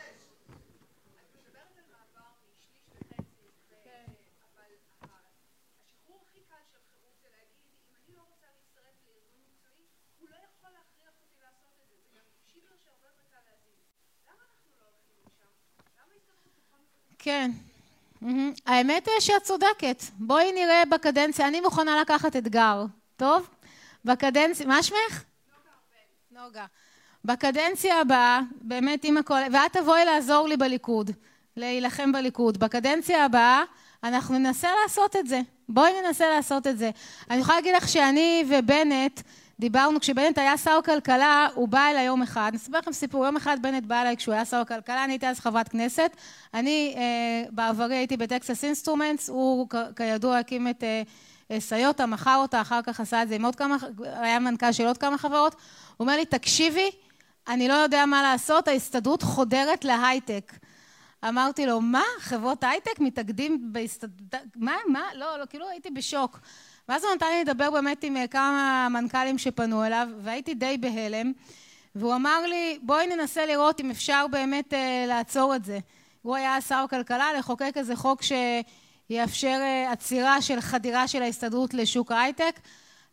כן. 17.19 17.51
האמת 18.65 19.07
היא 19.07 19.19
שאת 19.19 19.43
צודקת. 19.43 20.03
בואי 20.19 20.51
נראה 20.51 20.83
בקדנציה, 20.91 21.47
אני 21.47 21.61
מוכנה 21.61 22.01
לקחת 22.01 22.35
אתגר, 22.35 22.85
טוב? 23.17 23.49
בקדנציה, 24.05 24.65
מה 24.65 24.83
שמך? 24.83 25.23
נוגה. 26.31 26.43
נוגה. 26.43 26.65
בקדנציה 27.25 28.01
הבאה, 28.01 28.39
באמת 28.61 29.03
עם 29.03 29.17
הכל, 29.17 29.39
ואת 29.53 29.77
תבואי 29.77 30.05
לעזור 30.05 30.47
לי 30.47 30.57
בליכוד, 30.57 31.11
להילחם 31.55 32.11
בליכוד. 32.11 32.57
בקדנציה 32.57 33.25
הבאה 33.25 33.63
אנחנו 34.03 34.37
ננסה 34.37 34.69
לעשות 34.83 35.15
את 35.15 35.27
זה. 35.27 35.41
בואי 35.69 35.91
ננסה 36.01 36.29
לעשות 36.29 36.67
את 36.67 36.77
זה. 36.77 36.91
אני 37.29 37.39
יכולה 37.39 37.57
להגיד 37.57 37.75
לך 37.75 37.89
שאני 37.89 38.45
ובנט 38.49 39.21
דיברנו, 39.59 39.99
כשבנט 39.99 40.37
היה 40.37 40.57
שר 40.57 40.79
כלכלה, 40.85 41.47
הוא 41.53 41.67
בא 41.67 41.87
אליי 41.91 42.05
יום 42.05 42.21
אחד, 42.21 42.47
אני 42.49 42.57
אספר 42.57 42.77
לכם 42.77 42.91
סיפור, 42.91 43.25
יום 43.25 43.35
אחד 43.35 43.57
בנט 43.61 43.83
בא 43.83 44.01
אליי 44.01 44.17
כשהוא 44.17 44.33
היה 44.33 44.45
שר 44.45 44.63
כלכלה, 44.67 45.03
אני 45.03 45.13
הייתי 45.13 45.27
אז 45.27 45.39
חברת 45.39 45.69
כנסת, 45.69 46.11
אני 46.53 46.93
אה, 46.97 47.49
בעברי 47.51 47.95
הייתי 47.95 48.17
ב 48.17 48.25
Texas 48.25 48.63
Instruments, 48.63 49.29
הוא 49.29 49.67
כידוע 49.95 50.37
הקים 50.37 50.67
את 50.67 50.83
אה, 51.51 51.59
סיוטה, 51.59 52.05
מכר 52.05 52.35
אותה, 52.35 52.61
אחר 52.61 52.81
כך 52.81 52.99
עשה 52.99 53.23
את 53.23 53.27
זה 53.27 53.35
עם 53.35 53.45
עוד 53.45 53.55
כמה, 53.55 53.77
היה 54.03 54.39
מנכ"ל 54.39 54.71
של 54.71 54.87
עוד 54.87 54.97
כמה 54.97 55.17
חברות, 55.17 55.53
הוא 55.53 55.59
אומר 55.99 56.15
לי, 56.15 56.25
תקשיבי, 56.25 56.89
אני 57.47 57.67
לא 57.67 57.73
יודע 57.73 58.05
מה 58.05 58.21
לעשות, 58.21 58.67
ההסתדרות 58.67 59.21
חודרת 59.21 59.85
להייטק. 59.85 60.53
אמרתי 61.27 61.65
לו, 61.65 61.81
מה? 61.81 62.03
חברות 62.19 62.63
הייטק 62.63 62.99
מתאגדים 62.99 63.73
בהסתדרות... 63.73 64.41
מה? 64.55 64.75
מה? 64.87 65.01
לא, 65.15 65.39
לא, 65.39 65.45
כאילו 65.45 65.69
הייתי 65.69 65.89
בשוק. 65.89 66.39
ואז 66.89 67.03
הוא 67.03 67.13
נתן 67.15 67.25
לי 67.27 67.41
לדבר 67.41 67.71
באמת 67.71 68.03
עם 68.03 68.17
אה, 68.17 68.27
כמה 68.27 68.87
מנכ"לים 68.91 69.37
שפנו 69.37 69.85
אליו, 69.85 70.07
והייתי 70.23 70.53
די 70.53 70.77
בהלם, 70.77 71.31
והוא 71.95 72.15
אמר 72.15 72.45
לי, 72.45 72.79
בואי 72.81 73.07
ננסה 73.07 73.45
לראות 73.45 73.79
אם 73.79 73.91
אפשר 73.91 74.25
באמת 74.31 74.73
uh, 74.73 75.07
לעצור 75.07 75.55
את 75.55 75.65
זה. 75.65 75.79
הוא 76.21 76.35
היה 76.35 76.61
שר 76.61 76.85
כלכלה, 76.89 77.33
לחוקק 77.37 77.71
איזה 77.75 77.95
חוק 77.95 78.21
שיאפשר 78.21 79.59
אה, 79.61 79.91
עצירה 79.91 80.41
של 80.41 80.61
חדירה 80.61 81.07
של 81.07 81.21
ההסתדרות 81.21 81.73
לשוק 81.73 82.11
ההייטק. 82.11 82.59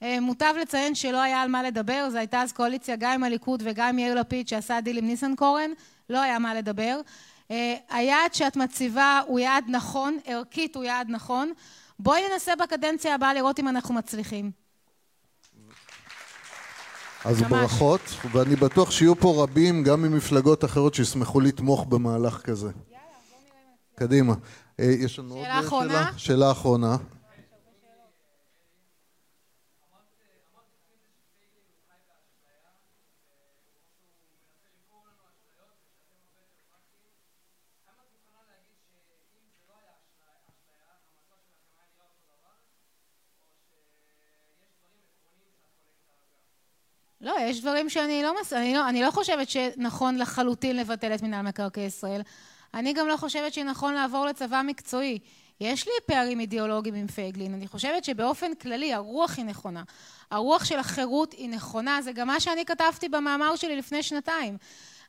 אה, 0.00 0.04
מוטב 0.20 0.54
לציין 0.60 0.94
שלא 0.94 1.22
היה 1.22 1.42
על 1.42 1.48
מה 1.48 1.62
לדבר, 1.62 2.08
זו 2.10 2.18
הייתה 2.18 2.42
אז 2.42 2.52
קואליציה 2.52 2.96
גם 2.96 3.12
עם 3.12 3.24
הליכוד 3.24 3.62
וגם 3.66 3.88
עם 3.88 3.98
יאיר 3.98 4.14
לפיד 4.14 4.48
שעשה 4.48 4.80
דיל 4.80 4.98
עם 4.98 5.06
ניסנקורן, 5.06 5.70
לא 6.10 6.20
היה 6.22 6.38
מה 6.38 6.54
לדבר. 6.54 7.00
אה, 7.48 7.52
היעד 7.90 8.34
שאת 8.34 8.56
מציבה 8.56 9.20
הוא 9.26 9.40
יעד 9.40 9.64
נכון, 9.68 10.18
ערכית 10.24 10.76
הוא 10.76 10.84
יעד 10.84 11.10
נכון. 11.10 11.52
בואי 11.98 12.22
ננסה 12.32 12.52
בקדנציה 12.56 13.14
הבאה 13.14 13.34
לראות 13.34 13.58
אם 13.58 13.68
אנחנו 13.68 13.94
מצליחים. 13.94 14.50
אז 17.24 17.42
ממש. 17.42 17.50
ברכות, 17.50 18.00
ואני 18.32 18.56
בטוח 18.56 18.90
שיהיו 18.90 19.16
פה 19.16 19.42
רבים, 19.42 19.82
גם 19.84 20.02
ממפלגות 20.02 20.64
אחרות, 20.64 20.94
שישמחו 20.94 21.40
לתמוך 21.40 21.84
במהלך 21.84 22.40
כזה. 22.40 22.66
יאללה, 22.66 22.74
בוא 23.30 23.38
נראה. 23.44 24.08
קדימה. 24.08 24.34
אה, 24.80 24.84
יש 24.84 25.18
לנו 25.18 25.34
שאלה 25.42 25.56
עוד 25.56 25.64
אחרונה? 25.64 25.88
שאלה? 25.88 26.10
שאלה 26.18 26.50
אחרונה. 26.50 26.96
לא, 47.24 47.34
יש 47.40 47.60
דברים 47.60 47.88
שאני 47.88 48.22
לא, 48.22 48.34
מס... 48.40 48.52
אני 48.52 48.74
לא, 48.74 48.88
אני 48.88 49.02
לא 49.02 49.10
חושבת 49.10 49.48
שנכון 49.50 50.18
לחלוטין 50.18 50.76
לבטל 50.76 51.14
את 51.14 51.22
מינהל 51.22 51.42
מקרקעי 51.42 51.84
ישראל. 51.84 52.22
אני 52.74 52.92
גם 52.92 53.08
לא 53.08 53.16
חושבת 53.16 53.54
שנכון 53.54 53.94
לעבור 53.94 54.26
לצבא 54.26 54.62
מקצועי. 54.64 55.18
יש 55.60 55.86
לי 55.86 55.92
פערים 56.06 56.40
אידיאולוגיים 56.40 56.94
עם 56.94 57.06
פייגלין, 57.06 57.54
אני 57.54 57.68
חושבת 57.68 58.04
שבאופן 58.04 58.54
כללי 58.54 58.92
הרוח 58.92 59.36
היא 59.36 59.44
נכונה. 59.44 59.82
הרוח 60.30 60.64
של 60.64 60.78
החירות 60.78 61.32
היא 61.32 61.48
נכונה, 61.48 62.02
זה 62.02 62.12
גם 62.12 62.26
מה 62.26 62.40
שאני 62.40 62.64
כתבתי 62.64 63.08
במאמר 63.08 63.56
שלי 63.56 63.76
לפני 63.76 64.02
שנתיים. 64.02 64.56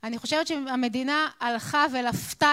אני 0.03 0.17
חושבת 0.17 0.47
שהמדינה 0.47 1.27
הלכה 1.39 1.85
ולפתה 1.91 2.51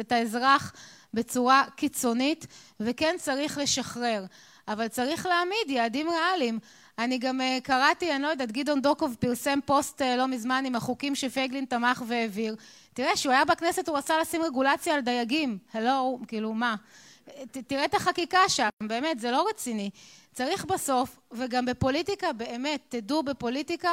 את 0.00 0.12
האזרח 0.12 0.72
בצורה 1.14 1.64
קיצונית, 1.76 2.46
וכן 2.80 3.16
צריך 3.18 3.58
לשחרר. 3.58 4.24
אבל 4.68 4.88
צריך 4.88 5.26
להעמיד 5.26 5.70
יעדים 5.70 6.08
ריאליים. 6.10 6.58
אני 6.98 7.18
גם 7.18 7.40
אה, 7.40 7.58
קראתי, 7.62 8.12
אני 8.12 8.22
לא 8.22 8.28
יודעת, 8.28 8.52
גדעון 8.52 8.82
דוקוב 8.82 9.16
פרסם 9.20 9.58
פוסט 9.64 10.02
אה, 10.02 10.16
לא 10.16 10.28
מזמן 10.28 10.64
עם 10.66 10.74
החוקים 10.74 11.14
שפייגלין 11.14 11.64
תמך 11.64 12.02
והעביר. 12.06 12.56
תראה, 12.94 13.14
כשהוא 13.14 13.32
היה 13.32 13.44
בכנסת 13.44 13.88
הוא 13.88 13.98
רצה 13.98 14.18
לשים 14.18 14.42
רגולציה 14.42 14.94
על 14.94 15.00
דייגים. 15.00 15.58
הלו, 15.74 16.18
כאילו, 16.28 16.54
מה? 16.54 16.76
תראה 17.66 17.84
את 17.84 17.94
החקיקה 17.94 18.48
שם, 18.48 18.68
באמת, 18.82 19.20
זה 19.20 19.30
לא 19.30 19.46
רציני. 19.48 19.90
צריך 20.32 20.64
בסוף, 20.64 21.18
וגם 21.32 21.66
בפוליטיקה, 21.66 22.32
באמת, 22.32 22.80
תדעו, 22.88 23.22
בפוליטיקה 23.22 23.90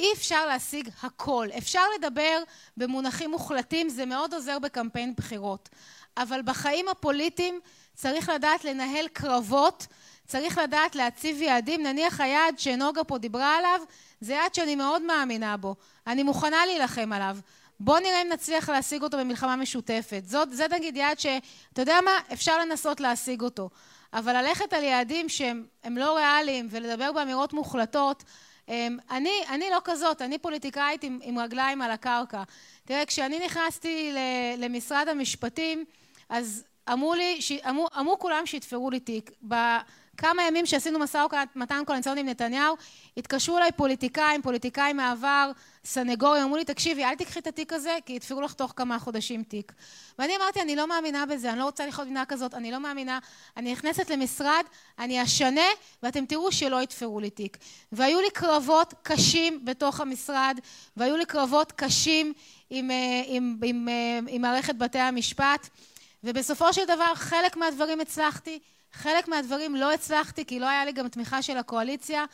אי 0.00 0.12
אפשר 0.12 0.46
להשיג 0.46 0.88
הכל. 1.02 1.48
אפשר 1.58 1.82
לדבר 1.98 2.42
במונחים 2.76 3.30
מוחלטים, 3.30 3.88
זה 3.88 4.06
מאוד 4.06 4.34
עוזר 4.34 4.58
בקמפיין 4.58 5.14
בחירות. 5.16 5.68
אבל 6.16 6.42
בחיים 6.42 6.88
הפוליטיים 6.88 7.60
צריך 7.94 8.28
לדעת 8.28 8.64
לנהל 8.64 9.08
קרבות 9.08 9.86
צריך 10.32 10.58
לדעת 10.58 10.94
להציב 10.94 11.42
יעדים, 11.42 11.82
נניח 11.82 12.20
היעד 12.20 12.58
שנוגה 12.58 13.04
פה 13.04 13.18
דיברה 13.18 13.56
עליו, 13.56 13.80
זה 14.20 14.32
יעד 14.32 14.54
שאני 14.54 14.74
מאוד 14.74 15.02
מאמינה 15.02 15.56
בו, 15.56 15.74
אני 16.06 16.22
מוכנה 16.22 16.66
להילחם 16.66 17.12
עליו. 17.12 17.36
בוא 17.80 17.98
נראה 17.98 18.22
אם 18.22 18.28
נצליח 18.28 18.68
להשיג 18.68 19.02
אותו 19.02 19.18
במלחמה 19.18 19.56
משותפת. 19.56 20.22
זאת, 20.26 20.52
זה 20.52 20.66
נגיד 20.70 20.96
יעד 20.96 21.18
שאתה 21.18 21.82
יודע 21.82 21.98
מה, 22.04 22.10
אפשר 22.32 22.58
לנסות 22.58 23.00
להשיג 23.00 23.42
אותו. 23.42 23.70
אבל 24.12 24.36
ללכת 24.36 24.72
על 24.72 24.84
יעדים 24.84 25.28
שהם 25.28 25.66
לא 25.90 26.16
ריאליים 26.16 26.68
ולדבר 26.70 27.12
באמירות 27.12 27.52
מוחלטות, 27.52 28.24
אמ, 28.68 28.98
אני, 29.10 29.42
אני 29.48 29.70
לא 29.70 29.80
כזאת, 29.84 30.22
אני 30.22 30.38
פוליטיקאית 30.38 31.02
עם, 31.04 31.18
עם 31.22 31.38
רגליים 31.38 31.82
על 31.82 31.90
הקרקע. 31.90 32.42
תראה, 32.84 33.06
כשאני 33.06 33.44
נכנסתי 33.44 34.14
למשרד 34.58 35.08
המשפטים, 35.08 35.84
אז 36.28 36.64
אמרו 36.92 37.14
לי, 37.14 37.40
אמרו, 37.68 37.88
אמרו 38.00 38.18
כולם 38.18 38.46
שיתפרו 38.46 38.90
לי 38.90 39.00
תיק. 39.00 39.30
כמה 40.16 40.42
ימים 40.42 40.66
שעשינו 40.66 40.98
משא 40.98 41.26
ומתן 41.56 41.82
קואליציוני 41.86 42.20
עם 42.20 42.28
נתניהו, 42.28 42.76
התקשרו 43.16 43.58
אליי 43.58 43.72
פוליטיקאים, 43.72 44.42
פוליטיקאים 44.42 44.96
מעבר, 44.96 45.50
סנגורים, 45.84 46.42
אמרו 46.42 46.56
לי, 46.56 46.64
תקשיבי, 46.64 47.04
אל 47.04 47.14
תקחי 47.14 47.38
את 47.38 47.46
התיק 47.46 47.72
הזה, 47.72 47.98
כי 48.06 48.12
יתפרו 48.12 48.40
לך 48.40 48.52
תוך 48.52 48.72
כמה 48.76 48.98
חודשים 48.98 49.42
תיק. 49.42 49.72
ואני 50.18 50.36
אמרתי, 50.36 50.60
אני 50.60 50.76
לא 50.76 50.88
מאמינה 50.88 51.26
בזה, 51.26 51.50
אני 51.50 51.58
לא 51.58 51.64
רוצה 51.64 51.86
לחיות 51.86 52.06
מדינה 52.06 52.24
כזאת, 52.24 52.54
אני 52.54 52.70
לא 52.70 52.80
מאמינה, 52.80 53.18
אני 53.56 53.72
נכנסת 53.72 54.10
למשרד, 54.10 54.64
אני 54.98 55.22
אשנה, 55.22 55.66
ואתם 56.02 56.26
תראו 56.26 56.52
שלא 56.52 56.82
יתפרו 56.82 57.20
לי 57.20 57.30
תיק. 57.30 57.56
והיו 57.92 58.20
לי 58.20 58.30
קרבות 58.30 58.94
קשים 59.02 59.64
בתוך 59.64 60.00
המשרד, 60.00 60.58
והיו 60.96 61.16
לי 61.16 61.26
קרבות 61.26 61.72
קשים 61.72 62.32
עם, 62.70 62.90
אה, 62.90 63.22
עם, 63.26 63.56
עם, 63.62 63.62
עם, 63.64 63.88
אה, 63.88 64.18
עם 64.28 64.42
מערכת 64.42 64.74
בתי 64.74 64.98
המשפט, 64.98 65.68
ובסופו 66.24 66.72
של 66.72 66.84
דבר 66.84 67.14
חלק 67.14 67.56
מהדברים 67.56 68.00
הצלחתי, 68.00 68.58
חלק 68.92 69.28
מהדברים 69.28 69.76
לא 69.76 69.92
הצלחתי 69.92 70.44
כי 70.44 70.60
לא 70.60 70.68
היה 70.68 70.84
לי 70.84 70.92
גם 70.92 71.08
תמיכה 71.08 71.42
של 71.42 71.56
הקואליציה. 71.56 72.24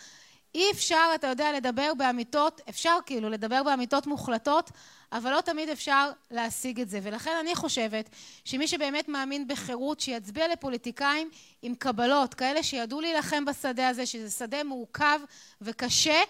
אי 0.54 0.70
אפשר, 0.70 1.10
אתה 1.14 1.26
יודע, 1.26 1.52
לדבר 1.52 1.92
באמיתות, 1.98 2.60
אפשר 2.68 2.98
כאילו 3.06 3.30
לדבר 3.30 3.62
באמיתות 3.62 4.06
מוחלטות, 4.06 4.70
אבל 5.12 5.30
לא 5.30 5.40
תמיד 5.40 5.68
אפשר 5.68 6.10
להשיג 6.30 6.80
את 6.80 6.88
זה. 6.88 7.00
ולכן 7.02 7.30
אני 7.40 7.54
חושבת 7.54 8.10
שמי 8.44 8.68
שבאמת 8.68 9.08
מאמין 9.08 9.48
בחירות, 9.48 10.00
שיצביע 10.00 10.48
לפוליטיקאים 10.48 11.30
עם 11.62 11.74
קבלות, 11.74 12.34
כאלה 12.34 12.62
שידעו 12.62 13.00
להילחם 13.00 13.44
בשדה 13.44 13.88
הזה, 13.88 14.06
שזה 14.06 14.30
שדה 14.30 14.64
מורכב 14.64 15.20
וקשה, 15.60 16.20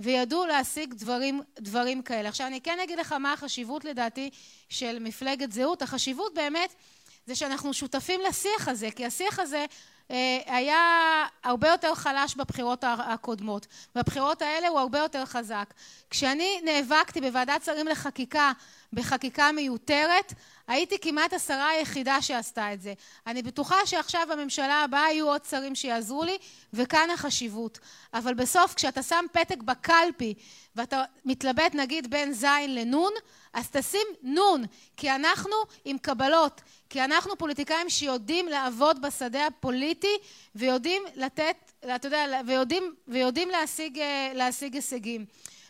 וידעו 0.00 0.46
להשיג 0.46 0.94
דברים, 0.94 1.42
דברים 1.60 2.02
כאלה. 2.02 2.28
עכשיו 2.28 2.46
אני 2.46 2.60
כן 2.60 2.78
אגיד 2.84 2.98
לך 2.98 3.12
מה 3.12 3.32
החשיבות 3.32 3.84
לדעתי 3.84 4.30
של 4.68 4.98
מפלגת 5.00 5.52
זהות. 5.52 5.82
החשיבות 5.82 6.34
באמת 6.34 6.74
זה 7.26 7.34
שאנחנו 7.34 7.74
שותפים 7.74 8.20
לשיח 8.28 8.68
הזה, 8.68 8.88
כי 8.96 9.06
השיח 9.06 9.38
הזה 9.38 9.66
אה, 10.10 10.38
היה 10.46 10.80
הרבה 11.44 11.68
יותר 11.68 11.94
חלש 11.94 12.34
בבחירות 12.36 12.84
הקודמות. 12.84 13.66
בבחירות 13.94 14.42
האלה 14.42 14.68
הוא 14.68 14.78
הרבה 14.78 14.98
יותר 14.98 15.24
חזק. 15.24 15.74
כשאני 16.10 16.60
נאבקתי 16.64 17.20
בוועדת 17.20 17.64
שרים 17.64 17.88
לחקיקה 17.88 18.52
בחקיקה 18.92 19.52
מיותרת, 19.52 20.32
הייתי 20.68 20.98
כמעט 20.98 21.32
השרה 21.32 21.68
היחידה 21.68 22.22
שעשתה 22.22 22.72
את 22.72 22.82
זה. 22.82 22.94
אני 23.26 23.42
בטוחה 23.42 23.76
שעכשיו 23.86 24.26
בממשלה 24.30 24.82
הבאה 24.82 25.12
יהיו 25.12 25.28
עוד 25.28 25.44
שרים 25.44 25.74
שיעזרו 25.74 26.24
לי, 26.24 26.38
וכאן 26.72 27.10
החשיבות. 27.14 27.78
אבל 28.14 28.34
בסוף 28.34 28.74
כשאתה 28.74 29.02
שם 29.02 29.24
פתק 29.32 29.58
בקלפי 29.58 30.34
ואתה 30.76 31.04
מתלבט 31.24 31.74
נגיד 31.74 32.10
בין 32.10 32.32
ז' 32.32 32.46
לנ', 32.68 32.94
אז 33.52 33.70
תשים 33.70 34.06
נ', 34.22 34.64
כי 34.96 35.10
אנחנו 35.10 35.56
עם 35.84 35.98
קבלות, 35.98 36.60
כי 36.90 37.04
אנחנו 37.04 37.38
פוליטיקאים 37.38 37.90
שיודעים 37.90 38.48
לעבוד 38.48 39.02
בשדה 39.02 39.46
הפוליטי 39.46 40.16
ויודעים 40.54 41.02
לתת, 41.16 41.56
אתה 41.96 42.06
יודע, 42.08 42.24
ויודעים, 42.46 42.94
ויודעים 43.08 43.48
להשיג, 43.50 43.98
להשיג 44.34 44.74
הישגים. 44.74 45.24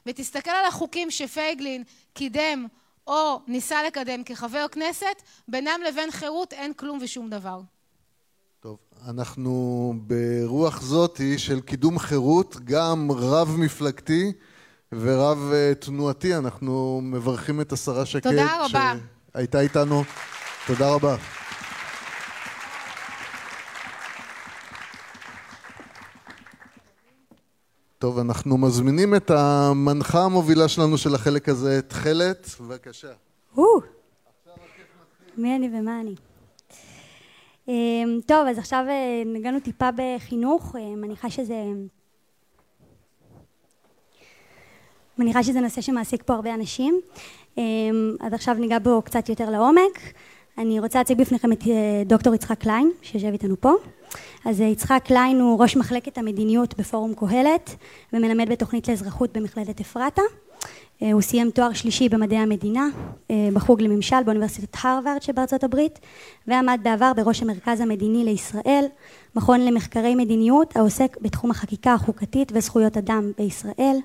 ותסתכל 0.06 0.50
על 0.50 0.64
החוקים 0.64 1.10
שפייגלין 1.10 1.84
קידם 2.14 2.66
או 3.06 3.40
ניסה 3.46 3.82
לקדם 3.82 4.24
כחבר 4.24 4.66
כנסת, 4.72 5.22
בינם 5.48 5.80
לבין 5.88 6.10
חירות 6.10 6.52
אין 6.52 6.74
כלום 6.74 6.98
ושום 7.02 7.30
דבר. 7.30 7.60
טוב, 8.60 8.78
אנחנו 9.08 9.94
ברוח 9.96 10.82
זאתי 10.82 11.38
של 11.38 11.60
קידום 11.60 11.98
חירות, 11.98 12.56
גם 12.64 13.08
רב 13.12 13.56
מפלגתי 13.58 14.32
ורב 15.00 15.52
תנועתי, 15.80 16.36
אנחנו 16.36 17.00
מברכים 17.02 17.60
את 17.60 17.72
השרה 17.72 18.06
שקד. 18.06 18.30
תודה 18.30 18.64
רבה. 18.64 18.94
שהייתה 19.32 19.60
איתנו. 19.60 20.04
תודה 20.66 20.94
רבה. 20.94 21.16
טוב, 27.98 28.18
אנחנו 28.18 28.58
מזמינים 28.58 29.14
את 29.14 29.30
המנחה 29.30 30.24
המובילה 30.24 30.68
שלנו 30.68 30.98
של 30.98 31.14
החלק 31.14 31.48
הזה, 31.48 31.82
תכלת, 31.82 32.48
בבקשה. 32.60 33.12
מי 35.36 35.56
אני 35.56 35.70
ומה 35.78 36.00
אני. 36.00 36.14
טוב, 38.26 38.46
אז 38.50 38.58
עכשיו 38.58 38.84
נגענו 39.26 39.60
טיפה 39.60 39.88
בחינוך, 39.96 40.76
מניחה 40.96 41.30
שזה... 41.30 41.54
מניחה 45.22 45.42
שזה 45.42 45.60
נושא 45.60 45.80
שמעסיק 45.80 46.22
פה 46.26 46.34
הרבה 46.34 46.54
אנשים, 46.54 47.00
אז 48.20 48.32
עכשיו 48.32 48.54
ניגע 48.54 48.78
בו 48.78 49.02
קצת 49.02 49.28
יותר 49.28 49.50
לעומק. 49.50 50.00
אני 50.58 50.80
רוצה 50.80 50.98
להציג 50.98 51.20
בפניכם 51.20 51.52
את 51.52 51.62
דוקטור 52.06 52.34
יצחק 52.34 52.58
קליין, 52.58 52.90
שיושב 53.02 53.32
איתנו 53.32 53.60
פה. 53.60 53.72
אז 54.44 54.60
יצחק 54.60 55.02
קליין 55.04 55.40
הוא 55.40 55.62
ראש 55.62 55.76
מחלקת 55.76 56.18
המדיניות 56.18 56.78
בפורום 56.78 57.14
קהלת 57.14 57.76
ומלמד 58.12 58.48
בתוכנית 58.48 58.88
לאזרחות 58.88 59.36
במכללת 59.36 59.80
אפרתה. 59.80 60.22
הוא 61.00 61.20
סיים 61.20 61.50
תואר 61.50 61.72
שלישי 61.72 62.08
במדעי 62.08 62.38
המדינה 62.38 62.86
בחוג 63.52 63.82
לממשל 63.82 64.22
באוניברסיטת 64.24 64.76
הרווארד 64.82 65.22
שבארצות 65.22 65.64
הברית 65.64 65.98
ועמד 66.46 66.80
בעבר 66.82 67.12
בראש 67.16 67.42
המרכז 67.42 67.80
המדיני 67.80 68.24
לישראל, 68.24 68.84
מכון 69.36 69.60
למחקרי 69.60 70.14
מדיניות 70.14 70.76
העוסק 70.76 71.16
בתחום 71.20 71.50
החקיקה 71.50 71.94
החוקתית 71.94 72.52
וזכויות 72.54 72.96
אדם 72.96 73.32
בישראל. 73.38 73.96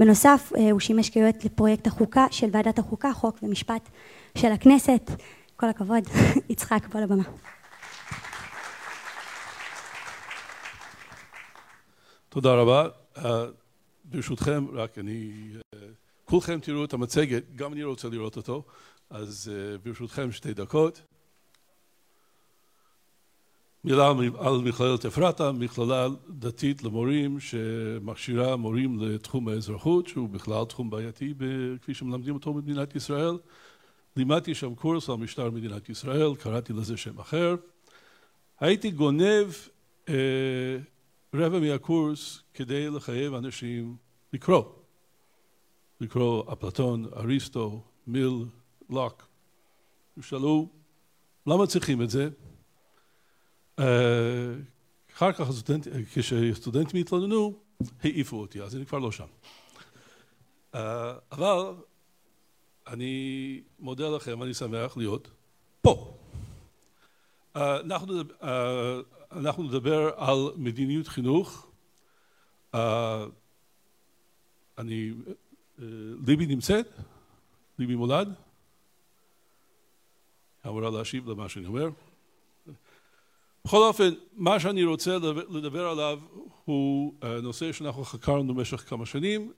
בנוסף 0.00 0.52
הוא 0.70 0.80
שימש 0.80 1.10
כיועץ 1.10 1.44
לפרויקט 1.44 1.86
החוקה 1.86 2.26
של 2.30 2.46
ועדת 2.52 2.78
החוקה, 2.78 3.12
חוק 3.12 3.38
ומשפט 3.42 3.88
של 4.38 4.52
הכנסת. 4.52 5.10
כל 5.56 5.68
הכבוד, 5.68 6.04
יצחק, 6.50 6.86
בוא 6.92 7.00
לבמה. 7.00 7.22
תודה 12.28 12.54
רבה. 12.54 12.88
ברשותכם, 14.04 14.66
רק 14.72 14.98
אני... 14.98 15.32
כולכם 16.24 16.60
תראו 16.60 16.84
את 16.84 16.92
המצגת, 16.92 17.42
גם 17.56 17.72
אני 17.72 17.84
רוצה 17.84 18.08
לראות 18.08 18.36
אותו, 18.36 18.64
אז 19.10 19.50
ברשותכם 19.82 20.32
שתי 20.32 20.54
דקות. 20.54 21.02
מילה 23.84 24.08
על 24.38 24.58
מכללת 24.64 25.06
אפרתה, 25.06 25.52
מכללה 25.52 26.08
דתית 26.28 26.82
למורים 26.82 27.40
שמכשירה 27.40 28.56
מורים 28.56 29.00
לתחום 29.00 29.48
האזרחות, 29.48 30.06
שהוא 30.06 30.28
בכלל 30.28 30.64
תחום 30.64 30.90
בעייתי 30.90 31.34
כפי 31.82 31.94
שמלמדים 31.94 32.34
אותו 32.34 32.54
במדינת 32.54 32.96
ישראל. 32.96 33.38
לימדתי 34.16 34.54
שם 34.54 34.74
קורס 34.74 35.10
על 35.10 35.16
משטר 35.16 35.50
מדינת 35.50 35.88
ישראל, 35.88 36.34
קראתי 36.34 36.72
לזה 36.72 36.96
שם 36.96 37.18
אחר. 37.18 37.54
הייתי 38.60 38.90
גונב 38.90 39.52
רבע 41.34 41.58
מהקורס 41.60 42.42
כדי 42.54 42.90
לחייב 42.90 43.34
אנשים 43.34 43.96
לקרוא. 44.32 44.64
לקרוא 46.00 46.52
אפלטון, 46.52 47.06
אריסטו, 47.16 47.82
מיל, 48.06 48.44
לוק. 48.90 49.26
ושאלו, 50.18 50.68
למה 51.46 51.66
צריכים 51.66 52.02
את 52.02 52.10
זה? 52.10 52.28
אחר 55.14 55.32
כך 55.32 55.48
כשסטודנטים 56.14 57.00
התלוננו, 57.00 57.58
העיפו 58.02 58.40
אותי, 58.40 58.62
אז 58.62 58.76
אני 58.76 58.86
כבר 58.86 58.98
לא 58.98 59.12
שם. 59.12 59.26
אבל 61.32 61.74
אני 62.86 63.62
מודה 63.78 64.08
לכם, 64.08 64.42
אני 64.42 64.54
שמח 64.54 64.96
להיות 64.96 65.30
פה. 65.82 66.16
אנחנו 67.54 68.22
נדבר 69.62 70.10
על 70.16 70.38
מדיניות 70.56 71.08
חינוך. 71.08 71.66
אני... 74.78 75.12
ליבי 76.26 76.46
נמצאת? 76.46 76.86
ליבי 77.78 77.94
מולד? 77.94 78.34
אמורה 80.66 80.90
להשיב 80.90 81.28
למה 81.28 81.48
שאני 81.48 81.66
אומר. 81.66 81.88
בכל 83.70 83.82
אופן, 83.82 84.10
מה 84.32 84.60
שאני 84.60 84.84
רוצה 84.84 85.16
לדבר 85.50 85.88
עליו 85.88 86.18
הוא 86.64 87.14
נושא 87.42 87.72
שאנחנו 87.72 88.04
חקרנו 88.04 88.54
במשך 88.54 88.88
כמה 88.88 89.06
שנים 89.06 89.52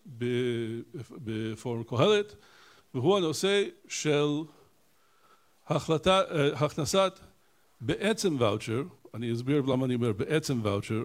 בפורום 1.10 1.82
קהלת 1.82 2.34
והוא 2.94 3.16
הנושא 3.16 3.64
של 3.88 4.42
הכנסת 6.54 7.20
בעצם 7.80 8.36
ואוצ'ר, 8.38 8.82
אני 9.14 9.32
אסביר 9.32 9.62
למה 9.62 9.86
אני 9.86 9.94
אומר 9.94 10.12
בעצם 10.12 10.60
ואוצ'ר, 10.62 11.04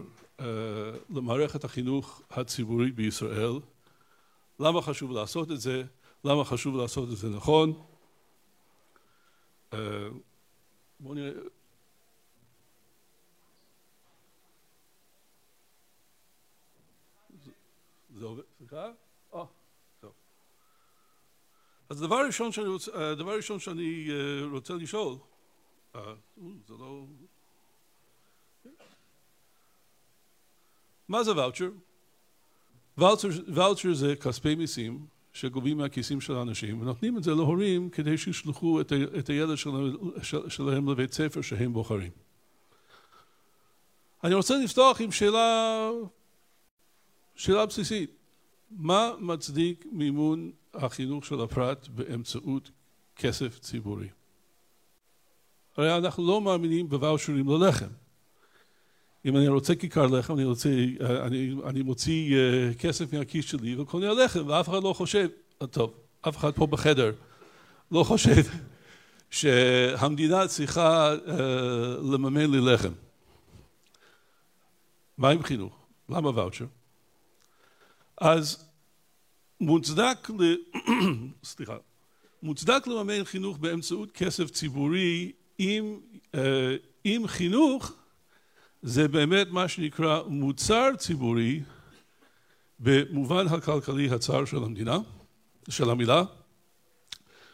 למערכת 1.09 1.63
החינוך 1.63 2.21
הציבורית 2.31 2.95
בישראל. 2.95 3.59
למה 4.59 4.81
חשוב 4.81 5.11
לעשות 5.11 5.51
את 5.51 5.61
זה? 5.61 5.83
למה 6.23 6.45
חשוב 6.45 6.77
לעשות 6.77 7.09
את 7.09 7.17
זה 7.17 7.29
נכון? 7.29 7.73
בואו 10.99 11.13
נראה... 11.13 11.31
זה 18.17 18.25
עובד? 18.25 18.43
סליחה? 18.57 18.91
אה, 19.33 19.43
טוב. 19.99 20.11
אז 21.89 22.01
דבר 22.01 22.25
ראשון 22.25 22.51
שאני 22.51 22.67
רוצה, 22.67 23.15
דבר 23.15 23.35
ראשון 23.35 23.59
שאני 23.59 24.07
רוצה 24.51 24.73
לשאול, 24.73 25.15
זה 26.67 26.73
לא... 26.79 27.05
מה 31.07 31.23
זה 31.23 31.35
ואוצ'ר? 31.35 31.69
ואוצ'ר 33.47 33.93
זה 33.93 34.15
כספי 34.15 34.55
מיסים 34.55 35.07
שגובים 35.33 35.77
מהכיסים 35.77 36.21
של 36.21 36.35
האנשים 36.35 36.81
ונותנים 36.81 37.17
את 37.17 37.23
זה 37.23 37.31
להורים 37.31 37.89
כדי 37.89 38.17
שישלחו 38.17 38.81
את 39.19 39.29
הילד 39.29 39.57
שלהם 40.47 40.89
לבית 40.89 41.13
ספר 41.13 41.41
שהם 41.41 41.73
בוחרים. 41.73 42.11
אני 44.23 44.33
רוצה 44.33 44.57
לפתוח 44.63 45.01
עם 45.01 45.11
שאלה, 45.11 45.89
שאלה 47.37 47.65
בסיסית. 47.65 48.11
מה 48.71 49.11
מצדיק 49.19 49.85
מימון 49.91 50.51
החינוך 50.73 51.25
של 51.25 51.41
הפרט 51.41 51.87
באמצעות 51.87 52.71
כסף 53.15 53.59
ציבורי? 53.59 54.07
הרי 55.77 55.97
אנחנו 55.97 56.27
לא 56.27 56.41
מאמינים 56.41 56.89
בוואוצ'רים 56.89 57.49
ללחם. 57.49 57.87
אם 59.25 59.37
אני 59.37 59.47
רוצה 59.47 59.75
כיכר 59.75 60.07
לחם, 60.07 60.33
אני, 60.33 60.43
רוצה, 60.43 60.69
אני, 61.25 61.55
אני 61.65 61.81
מוציא 61.81 62.35
כסף 62.79 63.13
מהכיס 63.13 63.45
שלי 63.45 63.75
וקונה 63.75 64.13
לחם, 64.13 64.47
ואף 64.47 64.69
אחד 64.69 64.83
לא 64.83 64.93
חושב, 64.93 65.27
טוב, 65.71 65.93
אף 66.21 66.37
אחד 66.37 66.51
פה 66.55 66.67
בחדר 66.67 67.11
לא 67.91 68.03
חושב 68.03 68.43
שהמדינה 69.29 70.47
צריכה 70.47 71.13
לממן 72.11 72.51
לי 72.51 72.73
לחם. 72.73 72.93
מה 75.17 75.29
עם 75.29 75.43
חינוך? 75.43 75.85
למה 76.09 76.29
ואוצ'ר? 76.29 76.65
אז 78.17 78.69
מוצדק, 79.59 80.29
ל... 80.39 80.55
סליחה, 81.43 81.77
מוצדק 82.43 82.87
לממן 82.87 83.23
חינוך 83.23 83.57
באמצעות 83.57 84.11
כסף 84.11 84.49
ציבורי 84.49 85.31
אם, 85.59 85.99
אם 87.05 87.23
חינוך 87.27 87.93
זה 88.81 89.07
באמת 89.07 89.47
מה 89.51 89.67
שנקרא 89.67 90.23
מוצר 90.27 90.95
ציבורי 90.97 91.61
במובן 92.79 93.47
הכלכלי 93.47 94.09
הצר 94.09 94.45
של 94.45 94.57
המדינה, 94.57 94.97
של 95.69 95.89
המילה. 95.89 96.23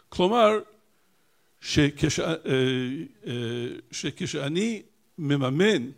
כלומר, 0.09 0.59
שכש, 1.61 2.19
אה, 2.19 2.33
אה, 3.25 3.33
שכשאני 3.91 4.81
מממן 5.17 5.89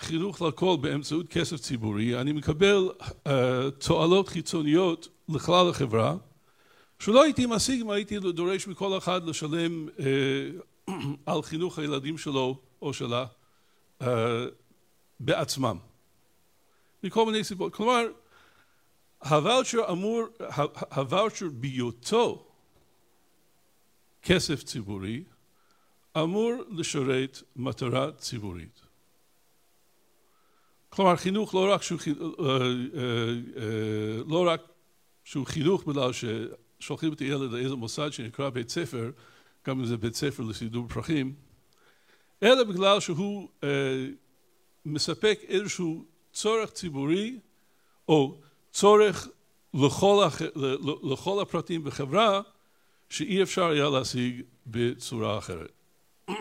חינוך 0.00 0.42
לכל 0.42 0.76
באמצעות 0.80 1.28
כסף 1.28 1.56
ציבורי, 1.56 2.20
אני 2.20 2.32
מקבל 2.32 2.90
אה, 3.26 3.70
תועלות 3.70 4.28
חיצוניות 4.28 5.08
לכלל 5.28 5.68
החברה, 5.70 6.16
שלא 6.98 7.22
הייתי 7.22 7.46
משיג 7.46 7.80
אם 7.80 7.90
הייתי 7.90 8.18
דורש 8.18 8.66
מכל 8.66 8.98
אחד 8.98 9.24
לשלם 9.24 9.88
על 11.26 11.42
חינוך 11.42 11.78
הילדים 11.78 12.18
שלו 12.18 12.58
או 12.82 12.92
שלה 12.92 13.26
בעצמם, 15.20 15.76
מכל 17.04 17.26
מיני 17.26 17.44
סיבות. 17.44 17.74
כלומר, 17.74 18.06
הוואוצ'ר 19.24 19.92
אמור, 19.92 20.22
הוואוצ'ר 20.94 21.48
בהיותו 21.52 22.46
כסף 24.22 24.62
ציבורי, 24.62 25.24
אמור 26.16 26.52
לשרת 26.70 27.42
מטרה 27.56 28.12
ציבורית. 28.12 28.79
כלומר, 30.90 31.16
חינוך 31.16 31.54
לא 31.54 31.72
רק 31.72 31.82
שהוא, 31.82 31.98
אה, 32.18 32.44
אה, 32.44 32.60
אה, 33.56 34.22
לא 34.26 34.48
רק 34.48 34.62
שהוא 35.24 35.46
חינוך 35.46 35.84
בגלל 35.84 36.10
ששולחים 36.12 37.12
את 37.12 37.18
הילד 37.18 37.52
לאיזה 37.52 37.74
מוסד 37.74 38.12
שנקרא 38.12 38.50
בית 38.50 38.68
ספר, 38.68 39.10
גם 39.66 39.78
אם 39.78 39.84
זה 39.84 39.96
בית 39.96 40.14
ספר 40.14 40.42
לסידור 40.42 40.88
פרחים, 40.88 41.34
אלא 42.42 42.64
בגלל 42.64 43.00
שהוא 43.00 43.48
מספק 44.84 45.40
איזשהו 45.48 46.04
צורך 46.32 46.70
ציבורי 46.70 47.38
או 48.08 48.40
צורך 48.72 49.28
לכל, 49.74 50.24
הח... 50.26 50.42
לכל 51.02 51.42
הפרטים 51.42 51.84
בחברה 51.84 52.40
שאי 53.08 53.42
אפשר 53.42 53.66
היה 53.66 53.88
להשיג 53.88 54.42
בצורה 54.66 55.38
אחרת. 55.38 55.72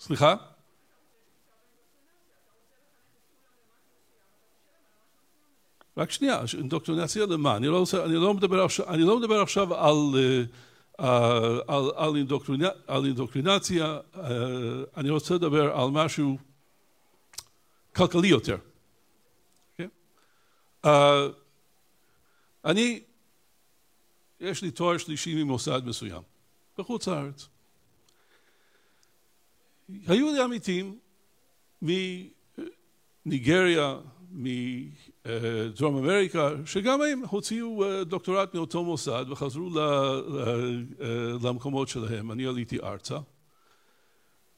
סליחה? 0.00 0.49
רק 5.96 6.10
שנייה, 6.10 6.42
אינדוקטרינציה 6.58 7.26
למה? 7.26 7.56
אני 7.56 7.66
לא, 7.66 7.84
אני 8.04 8.14
לא, 8.14 8.34
מדבר, 8.34 8.64
עכשיו, 8.64 8.88
אני 8.88 9.02
לא 9.02 9.18
מדבר 9.18 9.40
עכשיו 9.40 9.74
על, 9.74 9.96
uh, 9.96 11.02
על, 11.68 11.90
על, 11.96 12.16
אינדוקטרינה, 12.16 12.68
על 12.86 13.04
אינדוקטרינציה, 13.04 13.98
uh, 14.14 14.18
אני 14.96 15.10
רוצה 15.10 15.34
לדבר 15.34 15.80
על 15.80 15.90
משהו 15.90 16.38
כלכלי 17.96 18.28
יותר. 18.28 18.56
Okay? 18.56 18.58
כן? 19.76 19.88
Uh, 20.86 20.88
אני 22.64 23.00
יש 24.40 24.62
לי 24.62 24.70
תואר 24.70 24.98
שלישי 24.98 25.42
ממוסד 25.42 25.82
מסוים, 25.84 26.22
בחוץ 26.78 27.08
לארץ. 27.08 27.48
היו 30.06 30.32
לי 30.32 30.42
עמיתים 30.42 30.98
מניגריה, 33.26 33.98
מדרום 35.26 35.96
אמריקה, 35.96 36.50
שגם 36.66 37.02
הם 37.02 37.22
הוציאו 37.28 37.84
אה, 37.84 38.04
דוקטורט 38.04 38.54
מאותו 38.54 38.84
מוסד 38.84 39.24
וחזרו 39.30 39.70
אה, 39.78 40.16
למקומות 41.42 41.88
שלהם. 41.88 42.32
אני 42.32 42.46
עליתי 42.46 42.80
ארצה. 42.80 43.18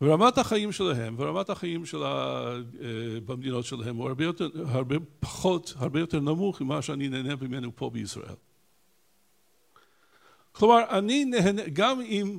ורמת 0.00 0.38
החיים 0.38 0.72
שלהם 0.72 1.14
ורמת 1.18 1.50
החיים 1.50 1.86
של 1.86 2.02
ה... 2.02 2.06
אה, 2.06 3.20
במדינות 3.26 3.64
שלהם 3.64 3.96
הוא 3.96 4.08
הרבה, 4.08 4.24
יותר, 4.24 4.48
הרבה 4.66 4.96
פחות, 5.20 5.74
הרבה 5.76 6.00
יותר 6.00 6.20
נמוך 6.20 6.60
ממה 6.60 6.82
שאני 6.82 7.08
נהנה 7.08 7.36
ממנו 7.36 7.76
פה 7.76 7.90
בישראל. 7.90 8.34
כלומר, 10.52 10.82
אני 10.90 11.24
נהנה, 11.24 11.62
גם 11.72 12.00
אם 12.00 12.38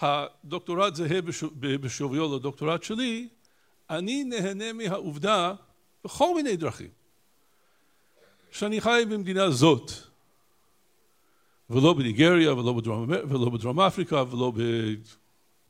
הדוקטורט 0.00 0.94
זהה 0.94 1.20
בשוויו 1.80 2.36
לדוקטורט 2.36 2.82
שלי, 2.82 3.28
אני 3.90 4.24
נהנה 4.24 4.72
מהעובדה 4.72 5.54
בכל 6.04 6.34
מיני 6.34 6.56
דרכים 6.56 6.97
שאני 8.50 8.80
חי 8.80 9.04
במדינה 9.10 9.50
זאת 9.50 9.92
ולא 11.70 11.94
בניגריה 11.94 12.54
ולא 12.54 12.72
בדרום, 12.72 13.08
ולא 13.08 13.50
בדרום 13.50 13.80
אפריקה 13.80 14.22
ולא 14.30 14.52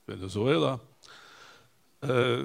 בוונזואלה 0.08 0.76
אה, 2.04 2.42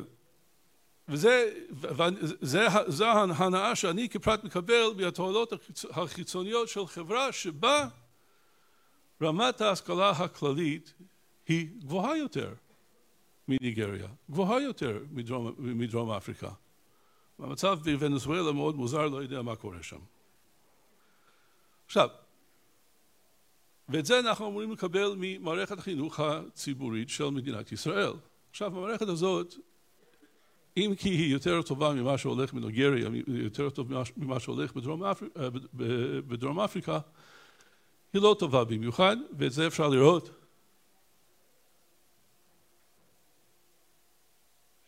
זה 2.87 3.07
ההנאה 3.09 3.75
שאני 3.75 4.09
כפרט 4.09 4.43
מקבל 4.43 4.83
מהתועלות 4.97 5.53
החיצוניות 5.89 6.69
של 6.69 6.87
חברה 6.87 7.31
שבה 7.31 7.87
רמת 9.21 9.61
ההשכלה 9.61 10.09
הכללית 10.09 10.93
היא 11.47 11.67
גבוהה 11.79 12.17
יותר 12.17 12.53
מניגריה, 13.47 14.07
גבוהה 14.31 14.61
יותר 14.61 14.99
מדרום, 15.11 15.51
מדרום 15.57 16.11
אפריקה. 16.11 16.49
המצב 17.39 17.79
בוונזואלה 17.83 18.51
מאוד 18.51 18.75
מוזר, 18.75 19.07
לא 19.07 19.17
יודע 19.17 19.41
מה 19.41 19.55
קורה 19.55 19.83
שם. 19.83 19.99
עכשיו, 21.85 22.09
ואת 23.89 24.05
זה 24.05 24.19
אנחנו 24.19 24.47
אמורים 24.47 24.71
לקבל 24.71 25.13
ממערכת 25.17 25.77
החינוך 25.77 26.19
הציבורית 26.19 27.09
של 27.09 27.29
מדינת 27.29 27.71
ישראל. 27.71 28.13
עכשיו, 28.49 28.77
המערכת 28.77 29.07
הזאת, 29.07 29.55
אם 30.77 30.93
כי 30.97 31.09
היא 31.09 31.33
יותר 31.33 31.61
טובה 31.61 31.93
ממה 31.93 32.17
שהולך 32.17 32.53
מניגריה, 32.53 33.09
יותר 33.27 33.69
טוב 33.69 33.91
ממה 34.17 34.39
שהולך 34.39 34.73
בדרום, 34.73 35.03
אפר... 35.03 35.25
אה, 35.37 35.49
בדרום 36.27 36.59
אפריקה, 36.59 36.99
היא 38.13 38.21
לא 38.21 38.35
טובה 38.39 38.63
במיוחד, 38.63 39.17
ואת 39.37 39.51
זה 39.51 39.67
אפשר 39.67 39.89
לראות. 39.89 40.29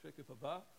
שקף 0.04 0.30
הבא. 0.30 0.75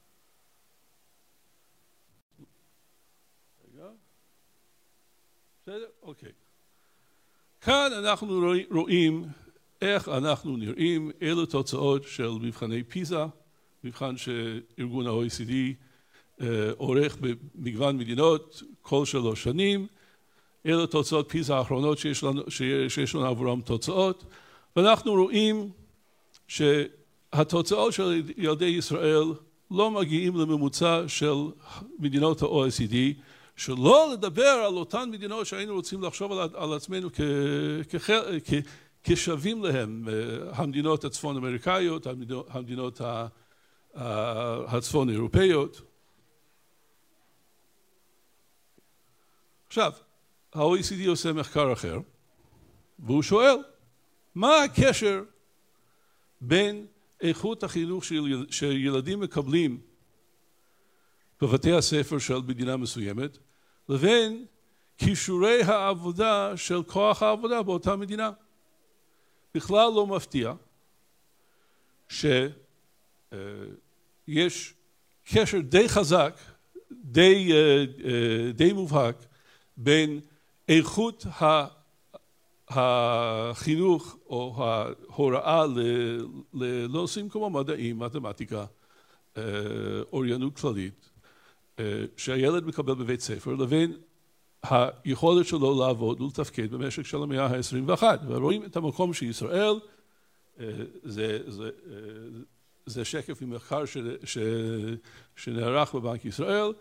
בסדר? 5.66 5.85
אוקיי. 6.02 6.33
כאן 7.61 7.90
אנחנו 7.98 8.40
רואים 8.70 9.24
איך 9.83 10.09
אנחנו 10.09 10.57
נראים, 10.57 11.11
אילו 11.20 11.46
תוצאות 11.46 12.02
של 12.09 12.29
מבחני 12.29 12.83
פיזה, 12.83 13.24
מבחן 13.85 14.16
שארגון 14.16 15.07
ה-OECD 15.07 15.52
אה, 16.40 16.70
עורך 16.76 17.16
במגוון 17.20 17.98
מדינות 17.98 18.62
כל 18.83 19.05
שלוש 19.05 19.42
שנים. 19.42 19.87
אלה 20.66 20.87
תוצאות 20.87 21.31
פיזה 21.31 21.55
האחרונות 21.55 21.98
שיש 21.98 22.22
לנו, 22.22 22.42
שיש 22.50 23.14
לנו 23.14 23.26
עבורם 23.26 23.61
תוצאות, 23.61 24.24
ואנחנו 24.76 25.12
רואים 25.12 25.70
שהתוצאות 26.48 27.92
של 27.92 28.22
ילדי 28.37 28.64
ישראל 28.64 29.24
לא 29.70 29.90
מגיעים 29.90 30.37
לממוצע 30.37 31.02
של 31.09 31.35
מדינות 31.98 32.42
ה-OECD, 32.42 32.94
שלא 33.56 34.12
לדבר 34.12 34.64
על 34.66 34.74
אותן 34.74 35.08
מדינות 35.12 35.46
שהיינו 35.46 35.74
רוצים 35.74 36.02
לחשוב 36.02 36.32
על, 36.32 36.48
על 36.54 36.72
עצמנו 36.72 37.08
כ, 37.12 37.20
כ, 37.90 38.10
כ, 38.44 38.52
כשווים 39.04 39.64
להם, 39.64 40.08
המדינות 40.52 41.04
הצפון 41.04 41.36
אמריקאיות, 41.36 42.06
המדינות, 42.06 42.46
המדינות 42.50 43.00
הצפון 44.66 45.10
אירופאיות. 45.10 45.80
עכשיו, 49.66 49.92
ה-OECD 50.54 51.08
עושה 51.08 51.32
מחקר 51.32 51.72
אחר, 51.72 51.98
והוא 52.98 53.22
שואל, 53.22 53.56
מה 54.34 54.62
הקשר 54.62 55.22
בין 56.40 56.86
איכות 57.20 57.62
החינוך 57.62 58.04
שילדים 58.50 59.20
מקבלים 59.20 59.80
בבתי 61.40 61.72
הספר 61.72 62.18
של 62.18 62.38
מדינה 62.38 62.76
מסוימת, 62.76 63.38
לבין 63.88 64.46
כישורי 64.99 65.62
העבודה 65.62 66.57
של 66.57 66.83
כוח 66.83 67.22
העבודה 67.22 67.62
באותה 67.62 67.96
מדינה. 67.96 68.31
בכלל 69.55 69.92
לא 69.94 70.07
מפתיע 70.07 70.53
שיש 72.09 72.35
קשר 75.25 75.61
די 75.61 75.88
חזק, 75.88 76.40
די, 76.92 77.53
אה, 77.53 77.85
אה, 78.05 78.53
די 78.53 78.72
מובהק, 78.72 79.16
בין 79.77 80.20
איכות 80.68 81.27
החינוך 82.68 84.16
או 84.27 84.64
ההוראה 84.64 85.64
לנושאים 86.55 87.29
כמו 87.29 87.51
מדעים, 87.51 87.99
מתמטיקה, 87.99 88.64
אה, 89.37 89.42
אוריינות 90.12 90.59
כללית, 90.59 90.94
אה, 91.05 91.15
שהילד 92.16 92.66
מקבל 92.66 92.94
בבית 92.94 93.20
ספר, 93.20 93.54
לבין 93.54 93.92
היכולת 94.70 95.46
שלו 95.46 95.80
לעבוד 95.80 96.20
ולתפקד 96.20 96.70
במשק 96.70 97.02
של 97.02 97.22
המאה 97.22 97.46
ה-21. 97.46 98.02
ורואים 98.26 98.64
את 98.64 98.76
המקום 98.76 99.14
שישראל, 99.14 99.80
אה, 100.60 100.66
זה, 101.04 101.38
זה, 101.46 101.70
זה 102.86 103.04
שקף 103.04 103.42
ממחקר 103.42 103.84
שנערך 105.36 105.94
בבנק 105.94 106.24
ישראל, 106.24 106.72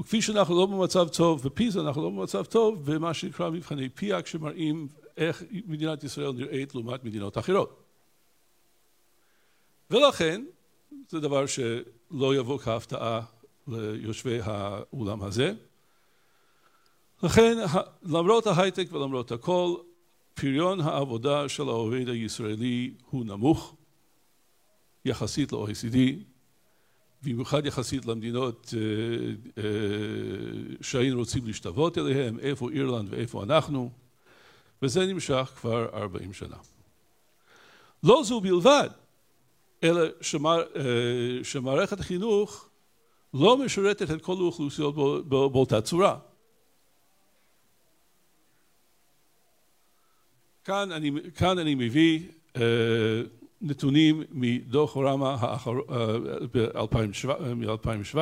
וכפי 0.00 0.22
שאנחנו 0.22 0.56
לא 0.58 0.66
במצב 0.66 1.08
טוב 1.08 1.42
בפיזה, 1.42 1.80
אנחנו 1.80 2.02
לא 2.02 2.10
במצב 2.10 2.44
טוב 2.44 2.92
במה 2.92 3.14
שנקרא 3.14 3.50
מבחני 3.50 3.88
פיאק 3.88 4.26
שמראים 4.26 4.88
איך 5.16 5.42
מדינת 5.66 6.04
ישראל 6.04 6.32
נראית 6.32 6.74
לעומת 6.74 7.04
מדינות 7.04 7.38
אחרות. 7.38 7.82
ולכן, 9.90 10.44
זה 11.08 11.20
דבר 11.20 11.46
שלא 11.46 12.36
יבוא 12.36 12.58
כהפתעה 12.58 13.20
ליושבי 13.68 14.38
האולם 14.42 15.22
הזה. 15.22 15.52
לכן, 17.22 17.56
למרות 18.02 18.46
ההייטק 18.46 18.92
ולמרות 18.92 19.32
הכל, 19.32 19.76
פריון 20.34 20.80
העבודה 20.80 21.48
של 21.48 21.62
העובד 21.62 22.08
הישראלי 22.08 22.94
הוא 23.10 23.24
נמוך 23.24 23.76
יחסית 25.04 25.52
ל-OECD, 25.52 25.96
במיוחד 27.22 27.66
יחסית 27.66 28.06
למדינות 28.06 28.74
אה, 28.76 29.62
אה, 29.62 30.76
שהיינו 30.80 31.18
רוצים 31.18 31.46
להשתוות 31.46 31.98
אליהן, 31.98 32.38
איפה 32.40 32.70
אירלנד 32.70 33.08
ואיפה 33.12 33.42
אנחנו, 33.42 33.90
וזה 34.82 35.06
נמשך 35.06 35.52
כבר 35.60 35.88
40 35.94 36.32
שנה. 36.32 36.56
לא 38.02 38.22
זו 38.24 38.40
בלבד, 38.40 38.88
אלא 39.82 40.00
אה, 40.76 41.44
שמערכת 41.44 42.00
החינוך 42.00 42.68
לא 43.34 43.56
משרתת 43.56 44.10
את 44.10 44.22
כל 44.22 44.32
האוכלוסיות 44.32 44.94
באותה 45.28 45.80
צורה. 45.80 46.18
כאן 50.64 50.92
אני, 50.92 51.10
כאן 51.36 51.58
אני 51.58 51.74
מביא 51.74 52.20
uh, 52.54 52.58
נתונים 53.60 54.22
מדוח 54.30 54.96
רמה 54.96 55.36
מ-2017, 57.56 58.16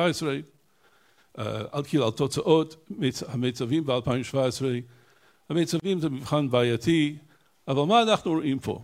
uh, 1.37 1.41
על 1.71 1.83
כאילו 1.83 2.05
על 2.05 2.11
תוצאות 2.11 2.87
המיצבים 3.27 3.85
ב-2017. 3.85 4.65
המיצבים 5.49 5.99
זה 5.99 6.09
מבחן 6.09 6.49
בעייתי, 6.49 7.15
אבל 7.67 7.83
מה 7.83 8.01
אנחנו 8.01 8.31
רואים 8.31 8.59
פה? 8.59 8.81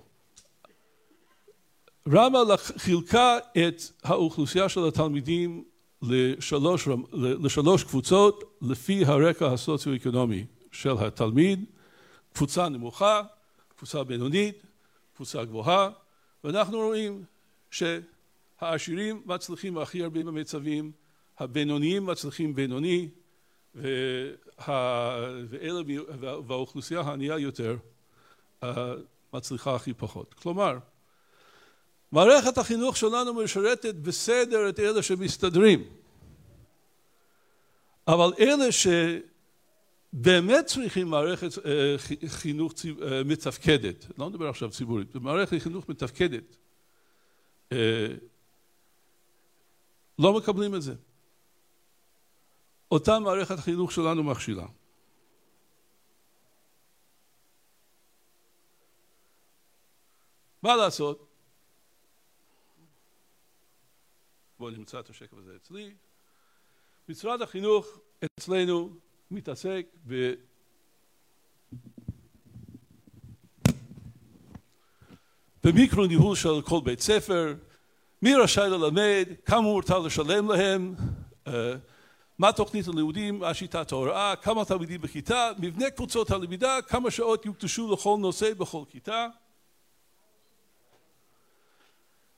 רמה 2.08 2.40
חילקה 2.58 3.38
את 3.38 3.82
האוכלוסייה 4.04 4.70
של 4.70 4.88
התלמידים 4.88 5.64
לשלוש, 6.02 6.88
לשלוש 7.14 7.84
קבוצות 7.84 8.58
לפי 8.62 9.06
הרקע 9.06 9.48
הסוציו-אקונומי 9.54 10.46
של 10.72 10.94
התלמיד, 11.00 11.66
קבוצה 12.34 12.70
נמוכה, 12.70 13.22
קבוצה 13.78 14.04
בינונית, 14.04 14.64
קבוצה 15.16 15.46
גבוהה, 15.46 15.90
ואנחנו 16.44 16.78
רואים 16.78 17.24
שהעשירים 17.72 19.22
מצליחים 19.26 19.78
הכי 19.78 20.04
הרבה 20.04 20.24
במיצבים, 20.24 20.92
הבינוניים 21.40 22.06
מצליחים 22.06 22.56
בינוני, 22.56 23.10
וה... 23.76 25.32
ואלה... 25.50 25.82
והאוכלוסייה 26.48 27.02
הענייה 27.02 27.40
יותר 27.40 27.78
מצליחה 29.34 29.76
הכי 29.76 29.94
פחות. 29.94 30.34
כלומר, 30.34 30.78
מערכת 32.12 32.58
החינוך 32.58 32.98
שלנו 32.98 33.34
משרתת 33.34 33.96
בסדר 33.96 34.70
את 34.70 34.80
אלה 34.80 35.04
שמסתדרים, 35.04 35.84
אבל 38.08 38.34
אלה 38.40 38.72
ש... 38.72 38.88
באמת 40.14 40.66
צריכים 40.66 41.08
מערכת 41.08 41.66
אה, 41.66 41.96
חינוך 42.28 42.74
אה, 43.02 43.24
מתפקדת, 43.24 44.06
לא 44.18 44.30
נדבר 44.30 44.50
עכשיו 44.50 44.72
ציבורית, 44.72 45.16
מערכת 45.16 45.62
חינוך 45.62 45.90
מתפקדת, 45.90 46.56
אה, 47.72 48.08
לא 50.20 50.38
מקבלים 50.38 50.76
את 50.76 50.82
זה. 50.82 50.96
אותה 52.92 53.20
מערכת 53.20 53.60
החינוך 53.60 53.92
שלנו 53.92 54.24
מכשילה. 54.24 54.66
מה 60.64 60.76
לעשות? 60.76 61.29
בואו 64.60 64.72
נמצא 64.72 65.00
את 65.00 65.10
השקף 65.10 65.38
הזה 65.38 65.52
אצלי. 65.56 65.94
משרד 67.10 67.42
החינוך 67.42 68.00
אצלנו 68.26 68.90
מתעסק 69.32 69.86
ב... 70.08 70.34
במיקרו 75.64 76.06
ניהול 76.06 76.36
של 76.36 76.62
כל 76.62 76.80
בית 76.84 77.00
ספר, 77.00 77.56
מי 78.22 78.36
רשאי 78.36 78.70
ללמד, 78.70 79.26
כמה 79.46 79.62
מותר 79.62 80.00
לשלם 80.00 80.52
להם, 80.52 80.96
uh, 81.46 81.50
מה 82.38 82.54
תוכנית 82.54 82.88
הלימודים, 82.88 83.40
מה 83.40 83.54
שיטת 83.54 83.92
ההוראה, 83.92 84.36
כמה 84.36 84.66
תלמידים 84.66 85.02
בכיתה, 85.02 85.52
מבנה 85.60 85.90
קבוצות 85.90 86.32
הלמידה, 86.32 86.82
כמה 86.82 87.12
שעות 87.12 87.46
יוקדשו 87.46 87.94
לכל 87.94 88.18
נושא 88.20 88.54
בכל 88.54 88.84
כיתה. 88.90 89.28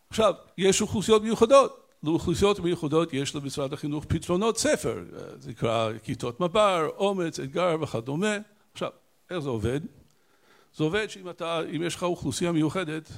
עכשיו, 0.10 0.34
יש 0.58 0.82
אוכלוסיות 0.82 1.22
מיוחדות. 1.22 1.91
לאוכלוסיות 2.04 2.60
מיוחדות 2.60 3.14
יש 3.14 3.36
למשרד 3.36 3.74
החינוך 3.74 4.06
פתרונות 4.06 4.58
ספר, 4.58 5.04
זה 5.40 5.50
נקרא 5.50 5.92
כיתות 6.04 6.40
מב"ר, 6.40 6.88
אומץ, 6.98 7.40
אתגר 7.40 7.76
וכדומה. 7.82 8.38
עכשיו, 8.74 8.90
איך 9.30 9.40
זה 9.40 9.50
עובד? 9.50 9.80
זה 10.76 10.84
עובד 10.84 11.10
שאם 11.10 11.30
אתה, 11.30 11.62
אם 11.76 11.84
יש 11.84 11.96
לך 11.96 12.04
אוכלוסייה 12.04 12.52
מיוחדת, 12.52 13.10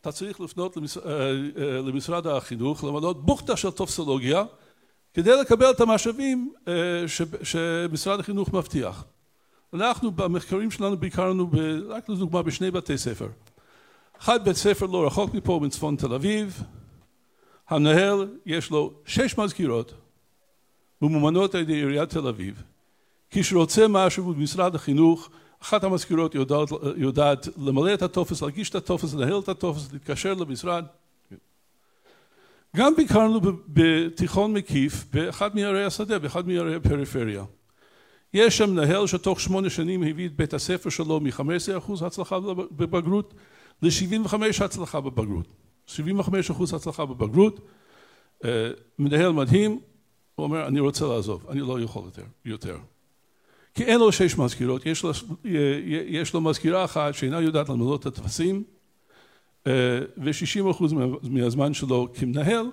אתה 0.00 0.12
צריך 0.12 0.40
לפנות 0.40 0.76
למש, 0.76 0.98
אה, 0.98 1.02
אה, 1.12 1.32
למשרד 1.80 2.26
החינוך 2.26 2.84
למנות 2.84 3.24
בוכטה 3.24 3.56
של 3.56 3.70
טופסולוגיה 3.70 4.44
כדי 5.14 5.40
לקבל 5.40 5.70
את 5.70 5.80
המשאבים 5.80 6.52
אה, 6.68 6.72
ש, 7.06 7.22
שמשרד 7.42 8.20
החינוך 8.20 8.52
מבטיח. 8.52 9.04
אנחנו 9.74 10.10
במחקרים 10.10 10.70
שלנו 10.70 10.96
ביקרנו, 10.96 11.46
ב, 11.46 11.56
רק 11.88 12.08
לדוגמה, 12.08 12.42
בשני 12.42 12.70
בתי 12.70 12.98
ספר. 12.98 13.28
אחד 14.20 14.44
בית 14.44 14.56
ספר 14.56 14.86
לא 14.86 15.06
רחוק 15.06 15.34
מפה, 15.34 15.60
מצפון 15.62 15.96
תל 15.96 16.14
אביב, 16.14 16.62
המנהל 17.68 18.28
יש 18.46 18.70
לו 18.70 18.92
שש 19.06 19.38
מזכירות 19.38 19.94
ממומנות 21.02 21.54
על 21.54 21.60
ידי 21.60 21.74
עיריית 21.74 22.10
תל 22.10 22.28
אביב. 22.28 22.62
כשרוצה 23.30 23.88
משהו 23.88 24.34
במשרד 24.34 24.74
החינוך, 24.74 25.30
אחת 25.62 25.84
המזכירות 25.84 26.34
יודעת, 26.34 26.68
יודעת 26.96 27.48
למלא 27.56 27.94
את 27.94 28.02
הטופס, 28.02 28.42
להגיש 28.42 28.70
את 28.70 28.74
הטופס, 28.74 29.14
לנהל 29.14 29.38
את 29.38 29.48
הטופס, 29.48 29.92
להתקשר 29.92 30.34
למשרד. 30.34 30.84
גם 32.76 32.96
ביקרנו 32.96 33.40
בתיכון 33.68 34.52
מקיף 34.52 35.04
באחד 35.12 35.56
מערי 35.56 35.84
השדה, 35.84 36.18
באחד 36.18 36.48
מערי 36.48 36.74
הפריפריה. 36.74 37.44
יש 38.34 38.58
שם 38.58 38.70
מנהל 38.70 39.06
שתוך 39.06 39.40
שמונה 39.40 39.70
שנים 39.70 40.02
הביא 40.02 40.26
את 40.26 40.36
בית 40.36 40.54
הספר 40.54 40.90
שלו 40.90 41.20
מ-15% 41.20 42.06
הצלחה 42.06 42.40
בבגרות 42.70 43.34
ל-75% 43.82 44.64
הצלחה 44.64 45.00
בבגרות. 45.00 45.46
75 45.86 46.50
אחוז 46.50 46.74
הצלחה 46.74 47.04
בבגרות, 47.04 47.60
אה, 48.44 48.70
מנהל 48.98 49.32
מדהים, 49.32 49.80
הוא 50.34 50.44
אומר 50.44 50.66
אני 50.66 50.80
רוצה 50.80 51.06
לעזוב, 51.06 51.46
אני 51.50 51.60
לא 51.60 51.80
יכול 51.80 52.04
יותר, 52.04 52.24
יותר. 52.44 52.76
כי 53.74 53.84
אין 53.84 54.00
לו 54.00 54.12
שש 54.12 54.38
מזכירות, 54.38 54.86
יש 54.86 55.02
לו, 55.02 55.10
יש 56.06 56.34
לו 56.34 56.40
מזכירה 56.40 56.84
אחת 56.84 57.14
שאינה 57.14 57.40
יודעת 57.40 57.68
למלא 57.68 57.96
את 57.96 58.06
הטפסים 58.06 58.64
אה, 59.66 59.98
ו-60 60.16 60.70
אחוז 60.70 60.92
מהזמן 61.22 61.74
שלו 61.74 62.08
כמנהל 62.14 62.66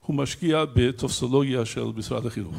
הוא 0.00 0.16
משקיע 0.16 0.64
בטופסולוגיה 0.74 1.64
של 1.64 1.84
משרד 1.84 2.26
החינוך. 2.26 2.56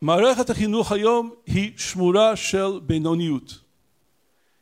מערכת 0.00 0.50
החינוך 0.50 0.92
היום 0.92 1.34
היא 1.46 1.72
שמורה 1.76 2.36
של 2.36 2.80
בינוניות. 2.86 3.63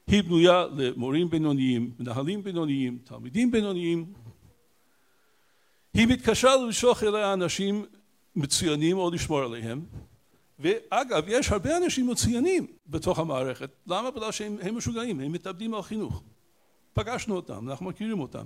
היא 0.06 0.22
בנויה 0.22 0.66
למורים 0.76 1.30
בינוניים, 1.30 1.90
מנהלים 1.98 2.42
בינוניים, 2.42 2.98
תלמידים 3.04 3.50
בינוניים. 3.50 4.12
היא 5.94 6.06
מתקשה 6.06 6.56
למשוך 6.56 7.02
אליה 7.02 7.32
אנשים 7.32 7.86
מצוינים 8.36 8.98
או 8.98 9.10
לשמור 9.10 9.40
עליהם. 9.42 9.84
ואגב, 10.58 11.24
יש 11.26 11.50
הרבה 11.50 11.76
אנשים 11.76 12.10
מצוינים 12.10 12.66
בתוך 12.86 13.18
המערכת. 13.18 13.70
למה? 13.86 14.10
בגלל 14.10 14.30
שהם 14.32 14.76
משוגעים, 14.76 15.20
הם 15.20 15.32
מתאבדים 15.32 15.74
על 15.74 15.82
חינוך. 15.82 16.22
פגשנו 16.92 17.36
אותם, 17.36 17.68
אנחנו 17.68 17.86
מכירים 17.86 18.20
אותם. 18.20 18.44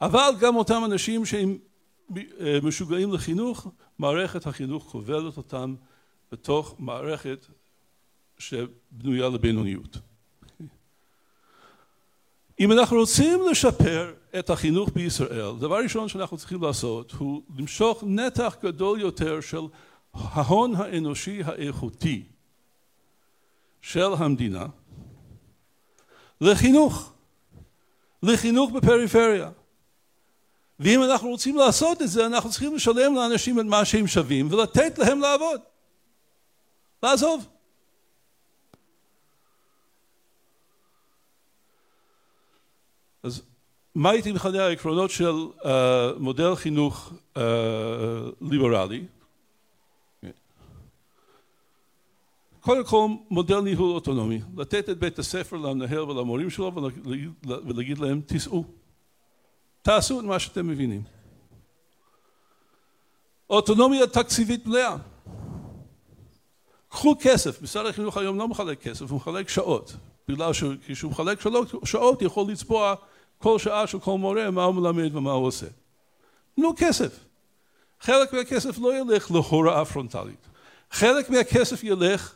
אבל 0.00 0.30
גם 0.40 0.56
אותם 0.56 0.82
אנשים 0.84 1.26
שהם 1.26 1.58
אה, 2.16 2.58
משוגעים 2.62 3.12
לחינוך, 3.12 3.66
מערכת 3.98 4.46
החינוך 4.46 4.84
כובלת 4.84 5.36
אותם 5.36 5.74
בתוך 6.32 6.74
מערכת 6.78 7.46
שבנויה 8.38 9.28
לבינוניות. 9.28 9.98
אם 12.60 12.72
אנחנו 12.72 12.96
רוצים 12.96 13.40
לשפר 13.50 14.14
את 14.38 14.50
החינוך 14.50 14.90
בישראל, 14.94 15.56
דבר 15.58 15.76
ראשון 15.82 16.08
שאנחנו 16.08 16.36
צריכים 16.36 16.62
לעשות 16.62 17.12
הוא 17.12 17.42
למשוך 17.58 18.04
נתח 18.06 18.56
גדול 18.62 19.00
יותר 19.00 19.40
של 19.40 19.60
ההון 20.14 20.74
האנושי 20.76 21.42
האיכותי 21.44 22.24
של 23.80 24.12
המדינה 24.18 24.66
לחינוך, 26.40 27.12
לחינוך 28.22 28.70
בפריפריה. 28.70 29.50
ואם 30.80 31.02
אנחנו 31.02 31.28
רוצים 31.28 31.56
לעשות 31.56 32.02
את 32.02 32.08
זה, 32.08 32.26
אנחנו 32.26 32.50
צריכים 32.50 32.74
לשלם 32.74 33.14
לאנשים 33.14 33.60
את 33.60 33.64
מה 33.64 33.84
שהם 33.84 34.06
שווים 34.06 34.52
ולתת 34.52 34.98
להם 34.98 35.20
לעבוד. 35.20 35.60
לעזוב. 37.02 37.48
אז 43.22 43.42
מה 43.98 44.10
הייתי 44.10 44.32
מכנה 44.32 44.64
העקרונות 44.64 45.10
של 45.10 45.34
uh, 45.60 45.66
מודל 46.18 46.54
חינוך 46.54 47.12
uh, 47.34 47.38
ליברלי? 48.40 49.04
קודם 52.60 52.84
כל 52.84 53.08
מודל 53.30 53.60
ניהול 53.60 53.90
אוטונומי, 53.90 54.40
לתת 54.56 54.88
את 54.88 54.98
בית 54.98 55.18
הספר 55.18 55.56
למנהל 55.56 56.00
ולמורים 56.00 56.50
שלו 56.50 56.72
ולהגיד, 57.44 57.98
להם 57.98 58.20
תיסעו, 58.20 58.64
תעשו 59.82 60.20
את 60.20 60.24
מה 60.24 60.38
שאתם 60.38 60.66
מבינים. 60.66 61.02
אוטונומיה 63.50 64.06
תקציבית 64.06 64.66
מלאה. 64.66 64.96
קחו 66.88 67.14
כסף, 67.20 67.62
משרד 67.62 67.86
החינוך 67.86 68.16
היום 68.16 68.38
לא 68.38 68.48
מחלק 68.48 68.80
כסף, 68.80 69.10
הוא 69.10 69.16
מחלק 69.16 69.48
שעות, 69.48 69.96
בגלל 70.28 70.52
שכשהוא 70.52 71.10
מחלק 71.10 71.40
שעות 71.84 72.22
יכול 72.22 72.50
לצבוע 72.50 72.94
כל 73.38 73.58
שעה 73.58 73.86
של 73.86 73.98
כל 73.98 74.18
מורה 74.18 74.50
מה 74.50 74.64
הוא 74.64 74.74
מלמד 74.74 75.16
ומה 75.16 75.32
הוא 75.32 75.46
עושה. 75.46 75.66
תנו 76.56 76.72
כסף. 76.76 77.18
חלק 78.00 78.32
מהכסף 78.32 78.78
לא 78.78 78.98
ילך 78.98 79.30
להוראה 79.30 79.84
פרונטלית. 79.84 80.48
חלק 80.90 81.30
מהכסף 81.30 81.84
ילך 81.84 82.34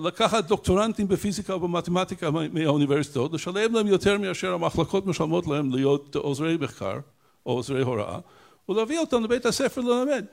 לקחת 0.00 0.44
דוקטורנטים 0.44 1.08
בפיזיקה 1.08 1.56
ובמתמטיקה 1.56 2.30
מהאוניברסיטאות, 2.30 3.32
לשלם 3.32 3.74
להם 3.74 3.86
יותר 3.86 4.18
מאשר 4.18 4.54
המחלקות 4.54 5.06
משלמות 5.06 5.46
להם 5.46 5.74
להיות 5.74 6.16
עוזרי 6.16 6.56
מחקר 6.56 6.98
או 7.46 7.52
עוזרי 7.52 7.82
הוראה, 7.82 8.18
ולהביא 8.68 8.98
אותם 8.98 9.24
לבית 9.24 9.46
הספר 9.46 9.80
ללמד. 9.80 10.24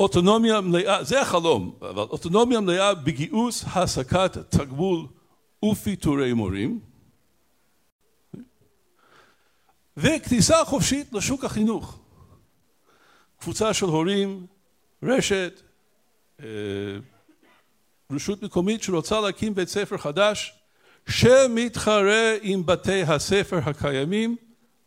אוטונומיה 0.00 0.60
מלאה, 0.60 1.04
זה 1.04 1.20
החלום, 1.20 1.74
אבל 1.80 2.02
אוטונומיה 2.02 2.60
מלאה 2.60 2.94
בגיוס 2.94 3.64
העסקת 3.66 4.36
תגמול 4.36 5.06
ופיטורי 5.64 6.32
מורים, 6.32 6.80
וכניסה 9.96 10.64
חופשית 10.64 11.12
לשוק 11.12 11.44
החינוך. 11.44 11.98
קבוצה 13.40 13.74
של 13.74 13.86
הורים, 13.86 14.46
רשת, 15.02 15.62
אה, 16.40 16.46
רשות 18.10 18.42
מקומית 18.42 18.82
שרוצה 18.82 19.20
להקים 19.20 19.54
בית 19.54 19.68
ספר 19.68 19.98
חדש 19.98 20.54
שמתחרה 21.08 22.34
עם 22.42 22.66
בתי 22.66 23.02
הספר 23.02 23.58
הקיימים, 23.66 24.36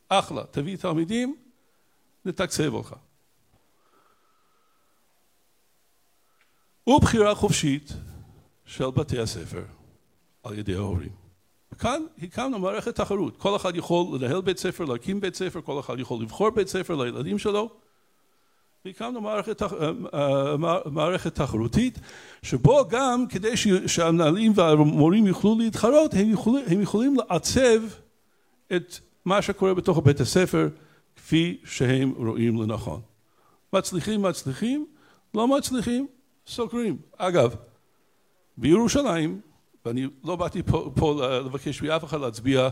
אחלה, 0.10 0.44
תביא 0.52 0.78
תלמידים, 0.78 1.36
נתקצב 2.26 2.74
אותך. 2.74 2.94
ובחירה 6.88 7.36
חופשית 7.36 7.94
של 8.66 8.90
בתי 8.90 9.20
הספר 9.20 9.64
על 10.44 10.60
ידי 10.60 10.76
ההורים. 10.76 11.12
כאן 11.80 12.04
הקמנו 12.22 12.60
מערכת 12.60 12.96
תחרות, 12.96 13.38
כל 13.38 13.56
אחד 13.56 13.76
יכול 13.76 14.06
לנהל 14.16 14.42
בית 14.42 14.58
ספר, 14.58 14.86
להקים 14.86 15.20
בית 15.20 15.36
ספר, 15.36 15.62
כל 15.62 15.80
אחד 15.80 16.00
יכול 16.00 16.22
לבחור 16.22 16.50
בית 16.50 16.68
ספר 16.68 16.96
לילדים 16.96 17.40
שלו 17.40 17.70
והקמנו 18.86 19.22
מערכת, 19.22 19.62
אה, 19.62 20.58
מערכת 20.86 21.36
תחרותית 21.36 22.00
שבו 22.42 22.88
גם 22.90 23.26
כדי 23.30 23.58
שהמנהלים 23.88 24.52
והמורים 24.56 25.28
יוכלו 25.28 25.56
להתחרות 25.60 26.14
הם, 26.14 26.32
יכול, 26.32 26.60
הם 26.68 26.82
יכולים 26.82 27.16
לעצב 27.16 27.82
את 28.76 29.00
מה 29.26 29.42
שקורה 29.42 29.74
בתוך 29.74 30.02
בית 30.06 30.20
הספר 30.20 30.70
כפי 31.16 31.58
שהם 31.64 32.14
רואים 32.18 32.62
לנכון. 32.62 33.02
מצליחים 33.74 34.22
מצליחים, 34.22 34.86
לא 35.34 35.48
מצליחים 35.48 36.08
סוגרים. 36.48 36.98
אגב, 37.18 37.56
בירושלים, 38.58 39.42
ואני 39.86 40.08
לא 40.24 40.36
באתי 40.36 40.64
פה, 40.64 40.92
פה 40.96 41.28
לבקש 41.46 41.82
מאף 41.82 42.04
אחד 42.04 42.20
להצביע 42.22 42.70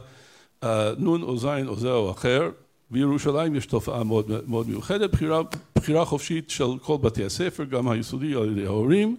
uh, 0.64 0.68
נון 0.97 1.22
או 1.22 1.38
זין 1.38 1.68
או 1.68 1.76
זה 1.76 1.91
או 1.91 2.12
אחר, 2.12 2.49
בירושלים 2.91 3.55
יש 3.55 3.66
תופעה 3.66 4.03
מאוד, 4.03 4.32
מאוד 4.47 4.68
מיוחדת, 4.68 5.12
בחירה, 5.12 5.41
בחירה 5.76 6.05
חופשית 6.05 6.49
של 6.49 6.80
כל 6.82 6.97
בתי 6.97 7.26
הספר, 7.26 7.64
גם 7.64 7.89
היסודי 7.89 8.36
על 8.36 8.51
ידי 8.51 8.66
ההורים, 8.66 9.18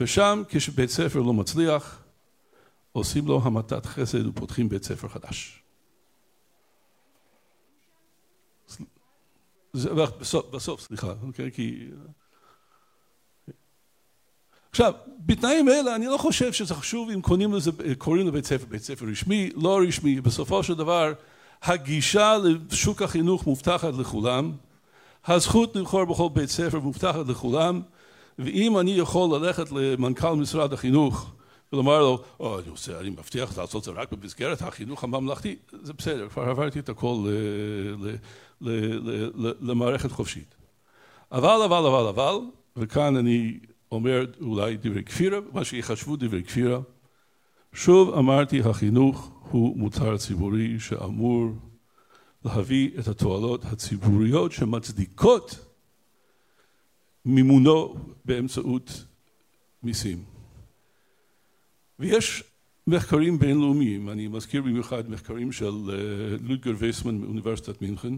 ושם 0.00 0.42
כשבית 0.48 0.90
ספר 0.90 1.18
לא 1.18 1.32
מצליח, 1.32 2.02
עושים 2.92 3.26
לו 3.26 3.40
המתת 3.44 3.86
חסד 3.86 4.26
ופותחים 4.26 4.68
בית 4.68 4.84
ספר 4.84 5.08
חדש. 5.08 5.62
בסוף, 9.74 10.50
בסוף, 10.50 10.80
סליחה, 10.80 11.14
אוקיי? 11.22 11.52
כי... 11.52 11.88
עכשיו, 14.76 14.92
בתנאים 15.26 15.68
אלה 15.68 15.94
אני 15.94 16.06
לא 16.06 16.16
חושב 16.16 16.52
שזה 16.52 16.74
חשוב 16.74 17.10
אם 17.10 17.20
קוראים 17.98 18.26
לבית 18.26 18.44
ספר 18.44 18.64
בית 18.68 18.82
ספר 18.82 19.06
רשמי, 19.06 19.50
לא 19.54 19.80
רשמי, 19.88 20.20
בסופו 20.20 20.62
של 20.62 20.74
דבר 20.74 21.12
הגישה 21.62 22.36
לשוק 22.70 23.02
החינוך 23.02 23.46
מובטחת 23.46 23.94
לכולם, 23.94 24.52
הזכות 25.26 25.76
לבחור 25.76 26.04
בכל 26.04 26.28
בית 26.32 26.48
ספר 26.48 26.80
מובטחת 26.80 27.28
לכולם, 27.28 27.82
ואם 28.38 28.78
אני 28.78 28.90
יכול 28.90 29.38
ללכת 29.38 29.72
למנכ"ל 29.72 30.32
משרד 30.32 30.72
החינוך 30.72 31.30
ולומר 31.72 31.98
לו, 32.00 32.22
או, 32.40 32.58
אני, 32.58 32.68
עושה, 32.68 33.00
אני 33.00 33.10
מבטיח 33.10 33.58
לעשות 33.58 33.80
את 33.80 33.84
זה 33.84 33.90
רק 33.90 34.12
במסגרת 34.12 34.62
החינוך 34.62 35.04
הממלכתי, 35.04 35.56
זה 35.82 35.92
בסדר, 35.92 36.28
כבר 36.28 36.42
עברתי 36.42 36.78
את 36.78 36.88
הכל 36.88 37.28
למערכת 39.60 40.10
חופשית. 40.10 40.54
אבל, 41.32 41.62
אבל, 41.64 41.86
אבל, 41.86 42.06
אבל, 42.06 42.38
וכאן 42.76 43.16
אני 43.16 43.58
אומר 43.92 44.26
אולי 44.40 44.76
דברי 44.76 45.02
כפירה, 45.02 45.38
מה 45.52 45.64
שיחשבו 45.64 46.16
דברי 46.16 46.44
כפירה, 46.44 46.80
שוב 47.72 48.14
אמרתי, 48.14 48.60
החינוך 48.60 49.32
הוא 49.50 49.76
מוצר 49.76 50.16
ציבורי 50.16 50.80
שאמור 50.80 51.46
להביא 52.44 52.90
את 52.98 53.08
התועלות 53.08 53.64
הציבוריות 53.64 54.52
שמצדיקות 54.52 55.66
מימונו 57.24 57.94
באמצעות 58.24 59.04
מיסים. 59.82 60.24
ויש 61.98 62.44
מחקרים 62.86 63.38
בינלאומיים, 63.38 64.10
אני 64.10 64.28
מזכיר 64.28 64.62
במיוחד 64.62 65.10
מחקרים 65.10 65.52
של 65.52 65.72
לודגר 66.40 66.72
וייסמן 66.78 67.18
מאוניברסיטת 67.18 67.82
מינכן, 67.82 68.14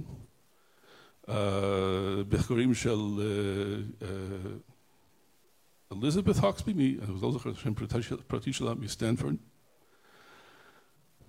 מחקרים 2.32 2.74
של 2.74 2.98
הוקסבי, 5.88 6.72
אני 6.72 6.96
לא 7.22 7.32
זוכר 7.32 7.50
את 7.50 7.56
השם 7.56 7.72
הפרטי 8.20 8.52
שלה, 8.52 8.74
מסטנפורד, 8.74 9.34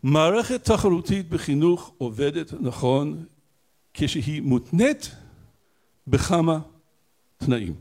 מערכת 0.04 0.64
תחרותית 0.64 1.30
בחינוך 1.30 1.94
עובדת 1.98 2.54
נכון 2.54 3.26
כשהיא 3.94 4.42
מותנית 4.42 5.12
בכמה 6.08 6.60
תנאים. 7.38 7.76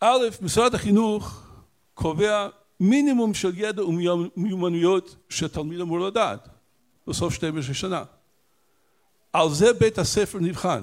א', 0.00 0.18
משרד 0.42 0.74
החינוך 0.74 1.46
קובע 1.94 2.48
מינימום 2.80 3.34
של 3.34 3.58
ידע 3.58 3.84
ומיומנויות 3.84 5.16
שתלמיד 5.28 5.80
אמור 5.80 6.00
לדעת 6.00 6.48
בסוף 7.06 7.34
12 7.34 7.74
שנה. 7.74 8.04
על 9.32 9.48
זה 9.50 9.72
בית 9.72 9.98
הספר 9.98 10.38
נבחן. 10.38 10.82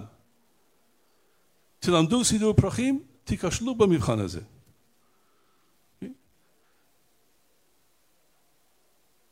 תלמדו 1.88 2.23
סידור 2.23 2.53
פרחים, 2.53 3.03
תיכשלו 3.23 3.75
במבחן 3.75 4.19
הזה. 4.19 4.41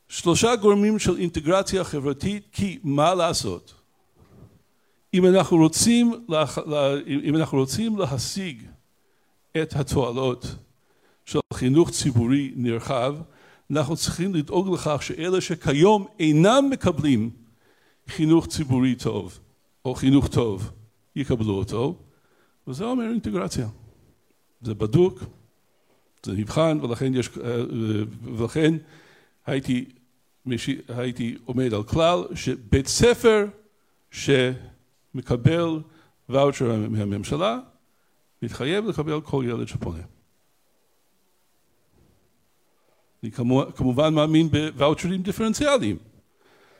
שלושה 0.07 0.55
גורמים 0.55 0.99
של 0.99 1.17
אינטגרציה 1.17 1.83
חברתית, 1.83 2.47
כי 2.51 2.79
מה 2.83 3.15
לעשות? 3.15 3.73
אם 5.13 5.25
אנחנו 5.25 5.57
רוצים, 5.57 6.25
אם 7.07 7.35
אנחנו 7.35 7.57
רוצים 7.57 7.97
להשיג 7.97 8.63
את 9.61 9.73
התועלות 9.75 10.45
של 11.25 11.39
חינוך 11.53 11.89
ציבורי 11.89 12.53
נרחב, 12.55 13.15
אנחנו 13.71 13.95
צריכים 13.95 14.35
לדאוג 14.35 14.73
לכך 14.73 15.03
שאלה 15.03 15.41
שכיום 15.41 16.07
אינם 16.19 16.69
מקבלים 16.71 17.29
חינוך 18.07 18.47
ציבורי 18.47 18.95
טוב 18.95 19.39
או 19.85 19.95
חינוך 19.95 20.27
טוב 20.27 20.71
יקבלו 21.15 21.53
אותו, 21.53 22.04
וזה 22.67 22.83
אומר 22.83 23.09
אינטגרציה. 23.09 23.67
זה 24.61 24.73
בדוק, 24.73 25.23
זה 26.23 26.31
נבחן, 26.31 26.79
ולכן, 26.81 27.13
יש, 27.13 27.29
אה, 27.43 27.63
ולכן 28.37 28.73
הייתי 29.45 29.85
הייתי 30.87 31.37
עומד 31.45 31.73
על 31.73 31.83
כלל 31.83 32.23
שבית 32.35 32.87
ספר 32.87 33.45
שמקבל 34.11 35.79
ואוצ'ר 36.29 36.75
מהממשלה 36.89 37.59
מתחייב 38.41 38.85
לקבל 38.85 39.21
כל 39.21 39.43
ילד 39.47 39.67
שפונה. 39.67 40.03
אני 43.23 43.31
כמובן 43.75 44.13
מאמין 44.13 44.49
בוואוצ'רים 44.49 45.21
דיפרנציאליים. 45.21 45.97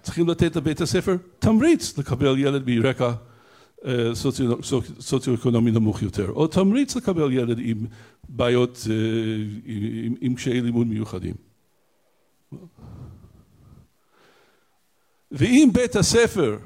צריכים 0.02 0.30
לתת 0.30 0.56
לבית 0.56 0.82
הספר 0.82 1.16
תמריץ 1.40 1.98
לקבל 1.98 2.38
ילד 2.38 2.64
מרקע 2.70 3.12
סוציו-אקונומי 5.00 5.72
נמוך 5.72 6.02
יותר, 6.02 6.32
או 6.32 6.48
תמריץ 6.48 6.96
לקבל 6.96 7.32
ילד 7.32 7.60
עם 7.60 7.86
בעיות, 8.30 8.88
עם 10.22 10.36
קשיי 10.36 10.62
לימוד 10.62 10.88
מיוחדים. 10.88 11.36
ואם 15.32 15.70
בית 15.74 15.96
הספר 15.96 16.58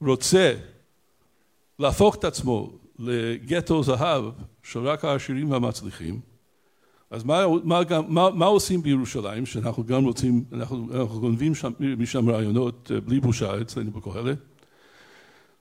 רוצה 0.00 0.54
להפוך 1.78 2.14
את 2.14 2.24
עצמו 2.24 2.72
לגטו 2.98 3.82
זהב 3.82 4.24
של 4.62 4.80
רק 4.80 5.04
העשירים 5.04 5.50
והמצליחים, 5.50 6.20
אז 7.10 7.24
מה, 7.24 7.44
מה, 7.64 7.80
מה, 8.08 8.30
מה 8.30 8.46
עושים 8.46 8.82
בירושלים, 8.82 9.46
שאנחנו 9.46 9.84
גם 9.84 10.04
רוצים, 10.04 10.44
אנחנו, 10.52 10.88
אנחנו 10.94 11.20
גונבים 11.20 11.54
שם, 11.54 11.72
משם 11.80 12.30
רעיונות 12.30 12.90
בלי 13.04 13.20
בושה 13.20 13.60
אצלנו 13.60 13.90
בקהלת? 13.90 14.38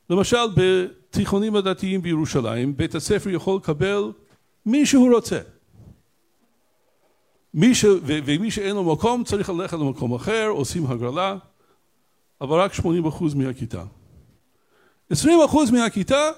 למשל 0.09 0.45
בתיכונים 0.55 1.55
הדתיים 1.55 2.01
בירושלים, 2.01 2.77
בית 2.77 2.95
הספר 2.95 3.29
יכול 3.29 3.57
לקבל 3.57 4.11
מי 4.65 4.85
שהוא 4.85 5.15
רוצה. 5.15 5.39
מי 7.53 7.75
ש... 7.75 7.85
ומי 8.03 8.51
שאין 8.51 8.75
לו 8.75 8.83
מקום 8.93 9.23
צריך 9.23 9.49
ללכת 9.49 9.73
למקום 9.73 10.15
אחר, 10.15 10.47
עושים 10.47 10.85
הגרלה, 10.85 11.35
אבל 12.41 12.59
רק 12.59 12.71
80% 12.73 12.83
מהכיתה. 13.35 13.83
20% 15.13 15.15
מהכיתה, 15.71 16.29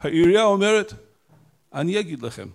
העירייה 0.00 0.44
אומרת, 0.44 0.92
אני 1.74 2.00
אגיד 2.00 2.22
לכם 2.22 2.48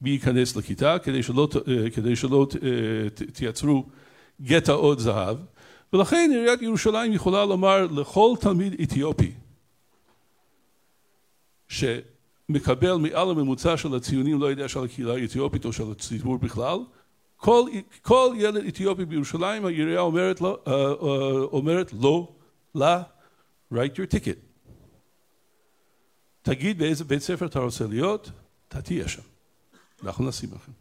מי 0.00 0.10
ייכנס 0.10 0.56
לכיתה 0.56 0.98
כדי 0.98 1.22
שלא, 1.22 1.48
כדי 1.94 2.16
שלא 2.16 2.46
תייצרו 3.32 3.84
גטאות 4.42 5.00
זהב, 5.00 5.36
ולכן 5.94 6.30
עיריית 6.32 6.62
ירושלים 6.62 7.12
יכולה 7.12 7.44
לומר 7.44 7.86
לכל 7.86 8.34
תלמיד 8.40 8.80
אתיופי 8.80 9.32
שמקבל 11.68 12.96
מעל 12.96 13.30
הממוצע 13.30 13.76
של 13.76 13.94
הציונים, 13.94 14.40
לא 14.40 14.46
יודע 14.46 14.68
של 14.68 14.84
הקהילה 14.84 15.14
האתיופית 15.14 15.64
או 15.64 15.72
של 15.72 15.92
הציבור 15.92 16.38
בכלל, 16.38 16.78
כל, 17.36 17.64
כל 18.02 18.34
ילד 18.38 18.66
אתיופי 18.66 19.04
בירושלים 19.04 19.64
העירייה 19.64 20.00
אומרת 20.00 20.40
לו, 20.40 20.58
uh, 20.64 20.68
uh, 20.68 20.72
אומרת 21.52 21.92
לו, 21.92 22.32
לה, 22.74 23.02
write 23.72 23.96
your 23.96 24.14
ticket. 24.14 24.38
תגיד 26.42 26.78
באיזה 26.78 27.04
בית 27.04 27.22
ספר 27.22 27.46
אתה 27.46 27.58
רוצה 27.58 27.86
להיות, 27.86 28.30
אתה 28.68 28.82
תהיה 28.82 29.08
שם. 29.08 29.22
אנחנו 30.02 30.28
נשים 30.28 30.50
לכם. 30.54 30.72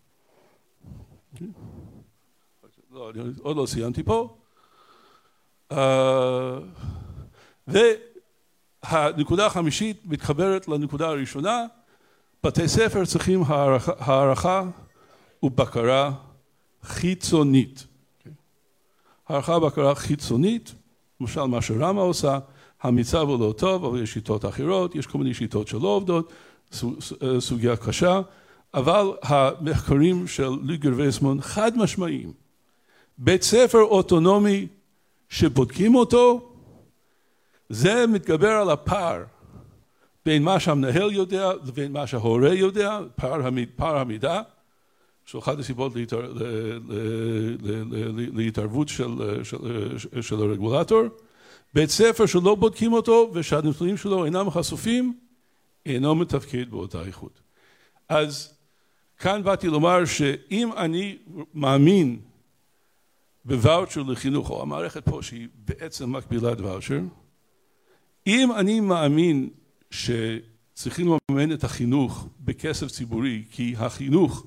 לא, 2.91 3.11
עוד 3.41 3.57
לא 3.57 3.65
סיימתי 3.65 4.03
פה. 4.03 4.37
Uh, 5.73 5.77
והנקודה 7.67 9.45
החמישית 9.45 10.01
מתחברת 10.05 10.67
לנקודה 10.67 11.07
הראשונה, 11.07 11.65
בתי 12.43 12.67
ספר 12.67 13.05
צריכים 13.05 13.43
הערכה, 13.99 14.63
ובקרה 15.43 16.11
חיצונית. 16.83 17.87
הערכה 19.29 19.51
ובקרה 19.57 19.95
חיצונית, 19.95 20.73
למשל 21.21 21.43
מה 21.43 21.61
שרמה 21.61 22.01
עושה, 22.01 22.39
המצב 22.81 23.29
הוא 23.29 23.39
לא 23.39 23.53
טוב, 23.57 23.85
אבל 23.85 24.03
יש 24.03 24.13
שיטות 24.13 24.45
אחרות, 24.45 24.95
יש 24.95 25.07
כל 25.07 25.17
מיני 25.17 25.33
שיטות 25.33 25.67
שלא 25.67 25.87
עובדות, 25.87 26.33
סוגיה 27.39 27.75
קשה, 27.75 28.21
אבל 28.73 29.11
המחקרים 29.21 30.27
של 30.27 30.49
ליגר 30.63 30.91
ויסמון 30.95 31.41
חד 31.41 31.77
משמעיים. 31.77 32.33
בית 33.17 33.43
ספר 33.43 33.81
אוטונומי 33.81 34.67
שבודקים 35.33 35.95
אותו, 35.95 36.53
זה 37.69 38.07
מתגבר 38.07 38.51
על 38.51 38.69
הפער 38.69 39.23
בין 40.25 40.43
מה 40.43 40.59
שהמנהל 40.59 41.11
יודע 41.11 41.51
לבין 41.65 41.91
מה 41.91 42.07
שההורה 42.07 42.53
יודע, 42.53 42.99
פער, 43.75 43.97
המידע, 43.97 44.41
שהוא 45.25 45.39
אחת 45.41 45.59
הסיבות 45.59 45.95
להתער, 45.95 46.33
להתערבות 48.33 48.89
של, 48.89 49.43
של, 49.43 49.57
של 50.21 50.35
הרגולטור. 50.35 51.01
בית 51.73 51.89
ספר 51.89 52.25
שלא 52.25 52.55
בודקים 52.55 52.93
אותו 52.93 53.31
ושהנתונים 53.33 53.97
שלו 53.97 54.25
אינם 54.25 54.49
חשופים, 54.49 55.17
אינו 55.85 56.15
מתפקד 56.15 56.69
באותה 56.69 57.01
איכות. 57.01 57.39
אז 58.09 58.53
כאן 59.17 59.43
באתי 59.43 59.67
לומר 59.67 60.05
שאם 60.05 60.69
אני 60.77 61.17
מאמין 61.53 62.19
בוואוצ'ר 63.45 64.03
לחינוך, 64.03 64.49
או 64.49 64.61
המערכת 64.61 65.05
פה 65.05 65.19
שהיא 65.21 65.47
בעצם 65.55 66.15
מקבילת 66.15 66.61
ואוצ'ר, 66.61 67.01
אם 68.27 68.51
אני 68.51 68.79
מאמין 68.79 69.49
שצריכים 69.91 71.17
לממן 71.29 71.51
את 71.51 71.63
החינוך 71.63 72.27
בכסף 72.39 72.87
ציבורי, 72.87 73.43
כי 73.51 73.75
החינוך 73.77 74.45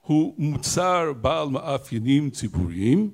הוא 0.00 0.34
מוצר 0.38 1.12
בעל 1.20 1.48
מאפיינים 1.48 2.30
ציבוריים, 2.30 3.10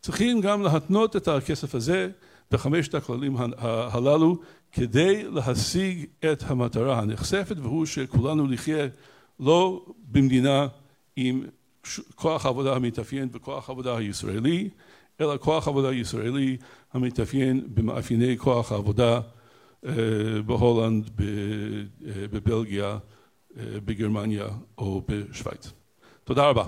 צריכים 0.00 0.40
גם 0.40 0.62
להתנות 0.62 1.16
את 1.16 1.28
הכסף 1.28 1.74
הזה 1.74 2.10
בחמשת 2.50 2.94
הכללים 2.94 3.36
הללו 3.58 4.40
כדי 4.72 5.24
להשיג 5.30 6.06
את 6.32 6.42
המטרה 6.46 6.98
הנחשפת 6.98 7.56
והוא 7.58 7.86
שכולנו 7.86 8.46
נחיה 8.46 8.86
לא 9.40 9.86
במדינה 9.98 10.66
עם 11.16 11.44
כוח 12.14 12.46
עבודה 12.46 12.76
המתאפיין 12.76 13.28
בכוח 13.32 13.70
עבודה 13.70 13.96
הישראלי 13.96 14.68
אלא 15.20 15.36
כוח 15.40 15.68
עבודה 15.68 15.92
ישראלי 15.92 16.56
המתאפיין 16.92 17.66
במאפייני 17.74 18.38
כוח 18.38 18.72
העבודה 18.72 19.20
בהולנד, 20.46 21.10
בבלגיה, 22.32 22.98
בגרמניה 23.56 24.46
או 24.78 25.02
בשוויץ. 25.08 25.72
תודה 26.24 26.48
רבה. 26.48 26.64